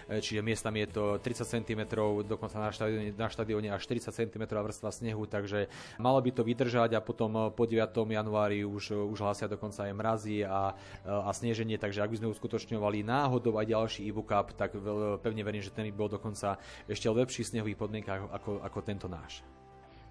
čiže 0.09 0.41
miestami 0.41 0.85
je 0.85 0.97
to 0.97 1.03
30 1.21 1.45
cm, 1.45 1.81
dokonca 2.25 2.57
na 2.57 2.73
štadióne, 2.73 3.13
na 3.13 3.29
štadióne 3.29 3.69
až 3.69 3.85
40 3.85 4.09
cm 4.09 4.43
vrstva 4.49 4.89
snehu, 4.89 5.29
takže 5.29 5.69
malo 6.01 6.17
by 6.17 6.33
to 6.33 6.41
vydržať 6.41 6.97
a 6.97 7.03
potom 7.03 7.53
po 7.53 7.63
9. 7.69 7.85
januári 7.93 8.65
už, 8.65 8.97
už 9.13 9.17
hlásia 9.21 9.45
dokonca 9.45 9.85
aj 9.85 9.93
mrazy 9.93 10.41
a, 10.41 10.73
a 11.05 11.29
sneženie, 11.29 11.77
takže 11.77 12.01
ak 12.01 12.09
by 12.09 12.17
sme 12.17 12.33
uskutočňovali 12.33 13.05
náhodou 13.05 13.61
aj 13.61 13.69
ďalší 13.69 14.01
Ibu 14.09 14.23
Cup, 14.25 14.57
tak 14.57 14.73
pevne 15.21 15.43
verím, 15.45 15.61
že 15.61 15.73
ten 15.73 15.85
by 15.89 15.93
bol 15.93 16.09
dokonca 16.09 16.57
ešte 16.89 17.07
lepší 17.07 17.45
snehový 17.45 17.77
podmienkach 17.77 18.31
ako, 18.31 18.63
ako 18.63 18.79
tento 18.81 19.02
náš. 19.07 19.43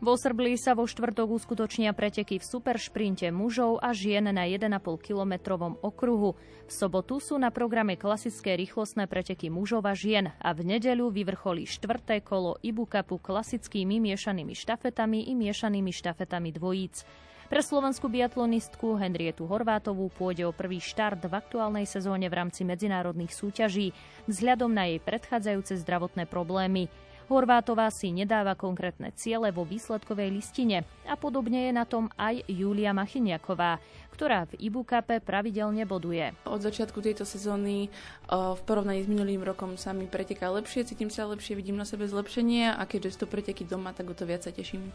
Vo 0.02 0.18
Srbli 0.18 0.58
sa 0.58 0.74
vo 0.74 0.82
štvrtok 0.82 1.30
uskutočnia 1.30 1.94
preteky 1.94 2.42
v 2.42 2.42
superšprinte 2.42 3.30
mužov 3.30 3.78
a 3.78 3.94
žien 3.94 4.26
na 4.26 4.50
1,5 4.50 4.66
kilometrovom 4.98 5.78
okruhu. 5.78 6.34
V 6.66 6.72
sobotu 6.74 7.22
sú 7.22 7.38
na 7.38 7.54
programe 7.54 7.94
klasické 7.94 8.58
rýchlostné 8.58 9.06
preteky 9.06 9.46
mužov 9.46 9.86
a 9.86 9.94
žien 9.94 10.34
a 10.42 10.50
v 10.58 10.74
nedeľu 10.74 11.14
vyvrcholí 11.14 11.70
štvrté 11.70 12.18
kolo 12.26 12.58
Ibu 12.66 12.90
Cupu 12.90 13.22
klasickými 13.22 14.02
miešanými 14.02 14.58
štafetami 14.58 15.30
i 15.30 15.38
miešanými 15.38 15.94
štafetami 15.94 16.50
dvojíc. 16.50 17.06
Pre 17.46 17.62
slovenskú 17.62 18.10
biatlonistku 18.10 18.98
Henrietu 18.98 19.46
Horvátovú 19.46 20.10
pôjde 20.18 20.50
o 20.50 20.56
prvý 20.56 20.82
štart 20.82 21.30
v 21.30 21.36
aktuálnej 21.36 21.86
sezóne 21.86 22.26
v 22.26 22.42
rámci 22.42 22.66
medzinárodných 22.66 23.30
súťaží 23.30 23.94
vzhľadom 24.26 24.74
na 24.74 24.90
jej 24.90 24.98
predchádzajúce 24.98 25.78
zdravotné 25.78 26.26
problémy. 26.26 26.90
Horvátová 27.32 27.88
si 27.88 28.12
nedáva 28.12 28.52
konkrétne 28.52 29.08
ciele 29.16 29.48
vo 29.56 29.64
výsledkovej 29.64 30.28
listine 30.28 30.84
a 31.08 31.16
podobne 31.16 31.64
je 31.64 31.72
na 31.72 31.88
tom 31.88 32.12
aj 32.20 32.44
Julia 32.44 32.92
Machiniaková, 32.92 33.80
ktorá 34.12 34.44
v 34.52 34.60
Ibukape 34.68 35.16
pravidelne 35.24 35.88
boduje. 35.88 36.36
Od 36.44 36.60
začiatku 36.60 37.00
tejto 37.00 37.24
sezóny 37.24 37.88
v 38.28 38.60
porovnaní 38.68 39.00
s 39.00 39.08
minulým 39.08 39.40
rokom 39.40 39.80
sa 39.80 39.96
mi 39.96 40.04
preteká 40.04 40.52
lepšie, 40.52 40.84
cítim 40.84 41.08
sa 41.08 41.24
lepšie, 41.24 41.56
vidím 41.56 41.80
na 41.80 41.88
sebe 41.88 42.04
zlepšenie 42.04 42.76
a 42.76 42.84
keďže 42.84 43.16
sú 43.16 43.18
to 43.24 43.32
preteky 43.32 43.64
doma, 43.64 43.96
tak 43.96 44.12
o 44.12 44.14
to 44.14 44.28
viac 44.28 44.44
sa 44.44 44.52
teším. 44.52 44.92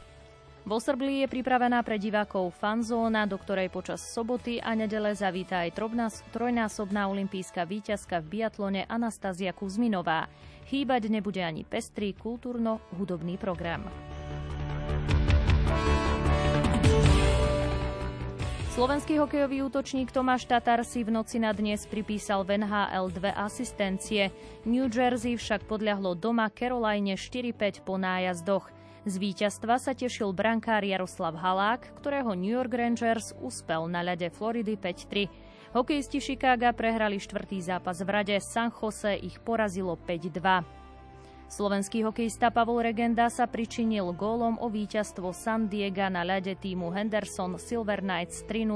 Vo 0.67 0.83
Srbli 0.83 1.23
je 1.23 1.31
pripravená 1.31 1.79
pre 1.79 1.95
divákov 1.95 2.51
fanzóna, 2.59 3.23
do 3.23 3.39
ktorej 3.39 3.71
počas 3.71 4.03
soboty 4.03 4.59
a 4.59 4.75
nedele 4.75 5.15
zavíta 5.15 5.63
aj 5.63 5.79
trojnásobná 6.35 7.07
olimpijská 7.07 7.63
víťazka 7.63 8.19
v 8.19 8.27
biatlone 8.35 8.83
Anastázia 8.83 9.55
Kuzminová. 9.55 10.27
Chýbať 10.67 11.07
nebude 11.07 11.39
ani 11.39 11.63
pestrý 11.63 12.11
kultúrno-hudobný 12.11 13.39
program. 13.39 13.87
Slovenský 18.75 19.23
hokejový 19.23 19.63
útočník 19.71 20.11
Tomáš 20.11 20.51
Tatar 20.51 20.83
si 20.83 20.99
v 21.07 21.15
noci 21.15 21.39
na 21.39 21.55
dnes 21.55 21.87
pripísal 21.87 22.43
v 22.43 22.59
NHL 22.59 23.07
dve 23.15 23.31
asistencie. 23.31 24.35
New 24.67 24.91
Jersey 24.91 25.39
však 25.39 25.63
podľahlo 25.63 26.11
doma 26.19 26.51
Caroline 26.51 27.15
4-5 27.15 27.87
po 27.87 27.95
nájazdoch. 27.95 28.76
Z 29.07 29.23
víťazstva 29.23 29.79
sa 29.79 29.95
tešil 29.95 30.35
brankár 30.35 30.83
Jaroslav 30.83 31.39
Halák, 31.39 31.95
ktorého 31.95 32.35
New 32.35 32.51
York 32.51 32.75
Rangers 32.75 33.31
uspel 33.39 33.87
na 33.87 34.03
ľade 34.03 34.27
Floridy 34.27 34.75
5-3. 34.75 35.31
Hokejisti 35.71 36.19
Chicaga 36.19 36.75
prehrali 36.75 37.15
štvrtý 37.15 37.63
zápas 37.63 38.03
v 38.03 38.09
rade, 38.11 38.35
San 38.43 38.67
Jose 38.67 39.15
ich 39.15 39.39
porazilo 39.39 39.95
5-2. 39.95 40.43
Slovenský 41.47 42.03
hokejista 42.03 42.51
Pavol 42.51 42.83
Regenda 42.83 43.31
sa 43.31 43.47
pričinil 43.47 44.11
gólom 44.11 44.59
o 44.59 44.67
víťazstvo 44.67 45.31
San 45.31 45.71
Diego 45.71 46.11
na 46.11 46.27
ľade 46.27 46.59
týmu 46.59 46.91
Henderson 46.91 47.55
Silver 47.55 48.03
Knights 48.03 48.43
3-0. 48.43 48.75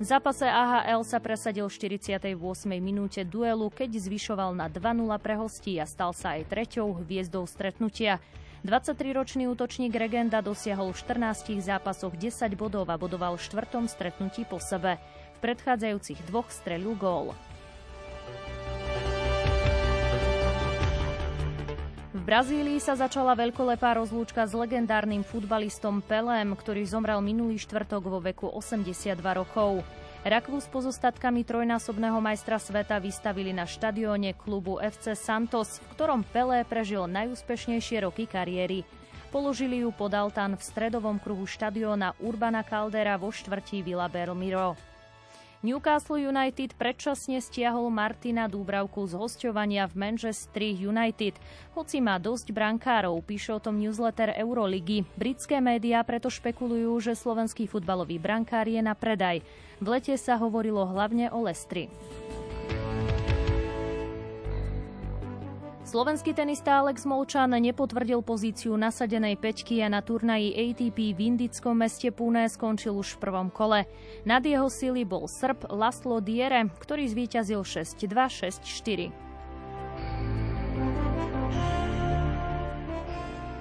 V 0.00 0.04
zápase 0.08 0.48
AHL 0.48 1.04
sa 1.04 1.20
presadil 1.20 1.68
v 1.68 1.76
48. 1.76 2.32
minúte 2.80 3.20
duelu, 3.20 3.68
keď 3.68 4.00
zvyšoval 4.00 4.56
na 4.56 4.72
2-0 4.72 5.12
pre 5.20 5.36
hostí 5.36 5.76
a 5.76 5.84
stal 5.84 6.16
sa 6.16 6.40
aj 6.40 6.48
treťou 6.48 7.04
hviezdou 7.04 7.44
stretnutia. 7.44 8.16
23-ročný 8.66 9.46
útočník 9.54 9.94
Regenda 9.94 10.42
dosiahol 10.42 10.90
v 10.90 10.98
14 10.98 11.62
zápasoch 11.62 12.18
10 12.18 12.58
bodov 12.58 12.90
a 12.90 12.98
bodoval 12.98 13.38
v 13.38 13.44
štvrtom 13.46 13.86
stretnutí 13.86 14.42
po 14.42 14.58
sebe. 14.58 14.98
V 15.38 15.46
predchádzajúcich 15.46 16.26
dvoch 16.26 16.50
strelil 16.50 16.98
gól. 16.98 17.38
V 22.18 22.22
Brazílii 22.26 22.82
sa 22.82 22.98
začala 22.98 23.38
veľkolepá 23.38 23.94
rozlúčka 23.94 24.42
s 24.42 24.52
legendárnym 24.58 25.22
futbalistom 25.22 26.02
Pelém, 26.02 26.50
ktorý 26.50 26.82
zomrel 26.82 27.22
minulý 27.22 27.62
štvrtok 27.62 28.02
vo 28.10 28.18
veku 28.18 28.50
82 28.50 29.22
rokov. 29.22 29.86
Rakvu 30.28 30.60
s 30.60 30.68
pozostatkami 30.68 31.40
trojnásobného 31.40 32.20
majstra 32.20 32.60
sveta 32.60 33.00
vystavili 33.00 33.48
na 33.48 33.64
štadióne 33.64 34.36
klubu 34.36 34.76
FC 34.76 35.16
Santos, 35.16 35.80
v 35.80 35.96
ktorom 35.96 36.20
Pelé 36.20 36.68
prežil 36.68 37.08
najúspešnejšie 37.08 38.04
roky 38.04 38.28
kariéry. 38.28 38.84
Položili 39.32 39.80
ju 39.80 39.88
pod 39.88 40.12
altán 40.12 40.60
v 40.60 40.60
stredovom 40.60 41.16
kruhu 41.16 41.48
štadióna 41.48 42.12
Urbana 42.20 42.60
Caldera 42.60 43.16
vo 43.16 43.32
štvrtí 43.32 43.80
Villa 43.80 44.04
Belmiro. 44.12 44.76
Newcastle 45.58 46.22
United 46.22 46.78
predčasne 46.78 47.42
stiahol 47.42 47.90
Martina 47.90 48.46
Dúbravku 48.46 49.02
z 49.10 49.18
hosťovania 49.18 49.90
v 49.90 49.98
Manchester 49.98 50.62
United. 50.62 51.34
Hoci 51.74 51.98
má 51.98 52.14
dosť 52.22 52.54
brankárov, 52.54 53.18
píše 53.26 53.50
o 53.50 53.58
tom 53.58 53.82
newsletter 53.82 54.38
Euroligy. 54.38 55.02
Britské 55.18 55.58
médiá 55.58 56.06
preto 56.06 56.30
špekulujú, 56.30 56.94
že 57.02 57.18
slovenský 57.18 57.66
futbalový 57.66 58.22
brankár 58.22 58.70
je 58.70 58.78
na 58.78 58.94
predaj. 58.94 59.42
V 59.82 59.86
lete 59.90 60.14
sa 60.14 60.38
hovorilo 60.38 60.86
hlavne 60.86 61.26
o 61.34 61.42
Lestri. 61.42 61.90
Slovenský 65.88 66.36
tenista 66.36 66.84
Alex 66.84 67.08
Molčan 67.08 67.48
nepotvrdil 67.48 68.20
pozíciu 68.20 68.76
nasadenej 68.76 69.40
peťky 69.40 69.80
a 69.80 69.88
na 69.88 70.04
turnaji 70.04 70.52
ATP 70.52 71.16
v 71.16 71.32
indickom 71.32 71.80
meste 71.80 72.12
Pune 72.12 72.44
skončil 72.44 72.92
už 72.92 73.16
v 73.16 73.24
prvom 73.24 73.48
kole. 73.48 73.88
Nad 74.28 74.44
jeho 74.44 74.68
sily 74.68 75.08
bol 75.08 75.24
Srb 75.24 75.72
Laslo 75.72 76.20
Diere, 76.20 76.68
ktorý 76.76 77.08
zvíťazil 77.08 77.64
6-2-6-4. 77.64 79.27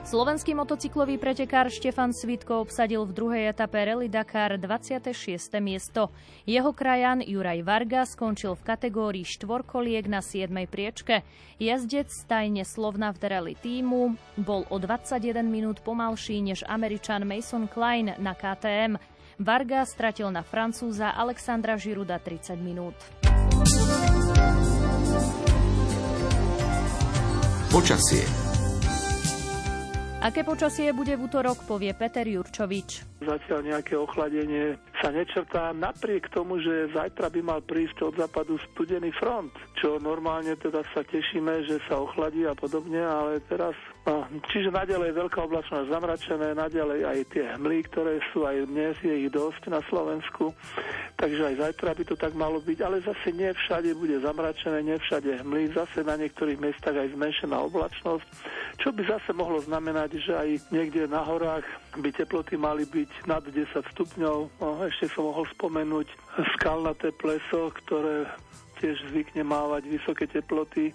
Slovenský 0.07 0.55
motocyklový 0.55 1.19
pretekár 1.19 1.67
Štefan 1.67 2.15
Svitko 2.15 2.63
obsadil 2.63 3.03
v 3.03 3.11
druhej 3.11 3.43
etape 3.51 3.75
Rally 3.75 4.07
Dakar 4.07 4.55
26. 4.55 5.11
miesto. 5.59 6.15
Jeho 6.47 6.71
krajan 6.71 7.19
Juraj 7.19 7.59
Varga 7.67 8.07
skončil 8.07 8.55
v 8.55 8.63
kategórii 8.63 9.27
štvorkoliek 9.27 10.07
na 10.07 10.23
7. 10.23 10.47
priečke. 10.71 11.27
Jazdec 11.59 12.07
stajne 12.07 12.63
Slovna 12.63 13.11
v 13.11 13.19
Rally 13.19 13.55
týmu 13.59 14.15
bol 14.39 14.63
o 14.71 14.79
21 14.79 15.43
minút 15.43 15.83
pomalší 15.83 16.39
než 16.39 16.63
Američan 16.63 17.27
Mason 17.27 17.67
Klein 17.67 18.15
na 18.15 18.31
KTM. 18.31 18.95
Varga 19.43 19.83
stratil 19.83 20.31
na 20.31 20.39
Francúza 20.39 21.19
Alexandra 21.19 21.75
Žiruda 21.75 22.23
30 22.23 22.55
minút. 22.63 22.95
Počasie 27.67 28.46
Aké 30.17 30.41
počasie 30.41 30.89
bude 30.97 31.13
v 31.13 31.29
útorok, 31.29 31.61
povie 31.69 31.93
Peter 31.93 32.25
Jurčovič. 32.25 33.21
Zatiaľ 33.21 33.61
nejaké 33.69 33.93
ochladenie 33.93 34.73
sa 34.97 35.13
nečrtá, 35.13 35.77
napriek 35.77 36.33
tomu, 36.33 36.57
že 36.57 36.89
zajtra 36.89 37.29
by 37.29 37.41
mal 37.45 37.61
prísť 37.61 38.01
od 38.01 38.17
západu 38.17 38.57
studený 38.73 39.13
front, 39.13 39.53
čo 39.77 40.01
normálne 40.01 40.57
teda 40.57 40.81
sa 40.97 41.05
tešíme, 41.05 41.69
že 41.69 41.77
sa 41.85 42.01
ochladí 42.01 42.49
a 42.49 42.57
podobne, 42.57 42.97
ale 42.97 43.45
teraz 43.45 43.77
čiže 44.47 44.71
naďalej 44.71 45.19
veľká 45.19 45.39
oblačnosť 45.43 45.91
zamračené, 45.91 46.55
naďalej 46.55 46.99
aj 47.03 47.19
tie 47.27 47.43
hmly, 47.59 47.83
ktoré 47.91 48.23
sú, 48.31 48.47
aj 48.47 48.63
dnes 48.63 48.95
je 49.03 49.27
ich 49.27 49.29
dosť 49.31 49.67
na 49.67 49.83
Slovensku, 49.91 50.55
takže 51.19 51.51
aj 51.51 51.55
zajtra 51.59 51.91
by 51.91 52.03
to 52.07 52.15
tak 52.15 52.31
malo 52.31 52.63
byť, 52.63 52.79
ale 52.87 53.03
zase 53.03 53.35
nie 53.35 53.51
všade 53.51 53.91
bude 53.99 54.15
zamračené, 54.23 54.79
nie 54.79 54.95
všade 54.95 55.43
hmly, 55.43 55.75
zase 55.75 56.07
na 56.07 56.15
niektorých 56.15 56.55
miestach 56.55 56.95
aj 56.95 57.11
zmenšená 57.19 57.59
oblačnosť, 57.67 58.27
čo 58.79 58.95
by 58.95 59.01
zase 59.03 59.35
mohlo 59.35 59.59
znamenať, 59.59 60.09
že 60.23 60.33
aj 60.39 60.49
niekde 60.71 61.11
na 61.11 61.27
horách 61.27 61.67
by 61.99 62.09
teploty 62.15 62.55
mali 62.55 62.87
byť 62.87 63.27
nad 63.27 63.43
10 63.43 63.91
stupňov. 63.91 64.37
No, 64.63 64.67
ešte 64.87 65.11
som 65.11 65.27
mohol 65.27 65.43
spomenúť 65.51 66.07
skalnaté 66.55 67.11
pleso, 67.11 67.75
ktoré 67.83 68.29
tiež 68.77 69.09
zvykne 69.09 69.41
mávať 69.41 69.89
vysoké 69.89 70.29
teploty, 70.29 70.93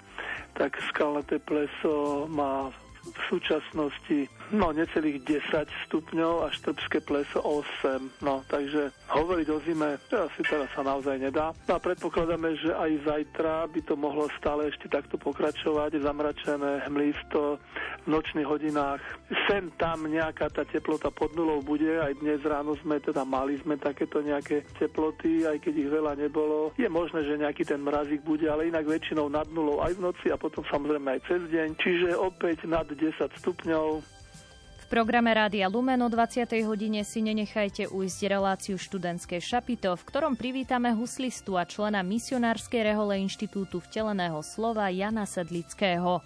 tak 0.54 0.78
skalnaté 0.94 1.42
pleso 1.42 2.24
má 2.30 2.70
v 3.02 3.20
súčasnosti 3.28 4.30
no 4.52 4.70
necelých 4.70 5.24
10 5.24 5.88
stupňov 5.88 6.44
a 6.44 6.52
štrbské 6.52 7.00
pleso 7.00 7.40
8. 7.40 8.22
No, 8.22 8.44
takže 8.46 8.92
hovoriť 9.08 9.46
o 9.50 9.58
zime, 9.64 9.96
asi 10.12 10.40
teraz 10.44 10.68
sa 10.76 10.84
naozaj 10.84 11.16
nedá. 11.18 11.56
No 11.66 11.76
a 11.76 11.80
predpokladáme, 11.80 12.56
že 12.60 12.70
aj 12.72 12.92
zajtra 13.08 13.66
by 13.72 13.80
to 13.82 13.94
mohlo 13.96 14.28
stále 14.36 14.68
ešte 14.68 14.86
takto 14.92 15.16
pokračovať, 15.16 15.98
zamračené 15.98 16.84
hmlisto 16.88 17.56
v 18.04 18.08
nočných 18.08 18.48
hodinách. 18.48 19.00
Sem 19.48 19.72
tam 19.80 20.04
nejaká 20.06 20.52
tá 20.52 20.68
teplota 20.68 21.08
pod 21.08 21.32
nulou 21.32 21.64
bude, 21.64 21.98
aj 21.98 22.20
dnes 22.20 22.44
ráno 22.44 22.76
sme 22.84 23.00
teda 23.00 23.24
mali 23.24 23.56
sme 23.64 23.80
takéto 23.80 24.20
nejaké 24.20 24.68
teploty, 24.76 25.48
aj 25.48 25.58
keď 25.64 25.74
ich 25.74 25.90
veľa 25.90 26.12
nebolo. 26.20 26.76
Je 26.76 26.88
možné, 26.92 27.24
že 27.24 27.40
nejaký 27.40 27.64
ten 27.64 27.80
mrazík 27.80 28.20
bude, 28.22 28.44
ale 28.46 28.68
inak 28.68 28.84
väčšinou 28.84 29.32
nad 29.32 29.48
nulou 29.48 29.80
aj 29.80 29.96
v 29.96 30.04
noci 30.04 30.26
a 30.28 30.36
potom 30.36 30.62
samozrejme 30.68 31.18
aj 31.18 31.20
cez 31.24 31.42
deň. 31.48 31.68
Čiže 31.80 32.08
opäť 32.18 32.68
nad 32.68 32.84
10 32.84 33.16
stupňov. 33.40 34.21
Programe 34.92 35.32
Rádia 35.32 35.72
Lumen 35.72 36.04
o 36.04 36.08
20. 36.12 36.52
hodine 36.68 37.00
si 37.00 37.24
nenechajte 37.24 37.88
ujsť 37.88 38.28
reláciu 38.28 38.76
študentskej 38.76 39.40
šapito, 39.40 39.96
v 39.96 40.04
ktorom 40.04 40.36
privítame 40.36 40.92
huslistu 40.92 41.56
a 41.56 41.64
člena 41.64 42.04
misionárskej 42.04 42.92
rehole 42.92 43.16
Inštitútu 43.24 43.80
vteleného 43.80 44.44
slova 44.44 44.92
Jana 44.92 45.24
Sedlického. 45.24 46.20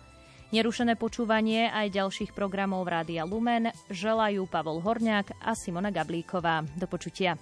Nerušené 0.51 0.99
počúvanie 0.99 1.71
aj 1.71 1.95
ďalších 1.95 2.35
programov 2.35 2.91
Rádia 2.91 3.23
Lumen 3.23 3.71
želajú 3.87 4.51
Pavol 4.51 4.83
Horňák 4.83 5.47
a 5.47 5.55
Simona 5.55 5.95
Gablíková. 5.95 6.67
Do 6.75 6.91
počutia. 6.91 7.39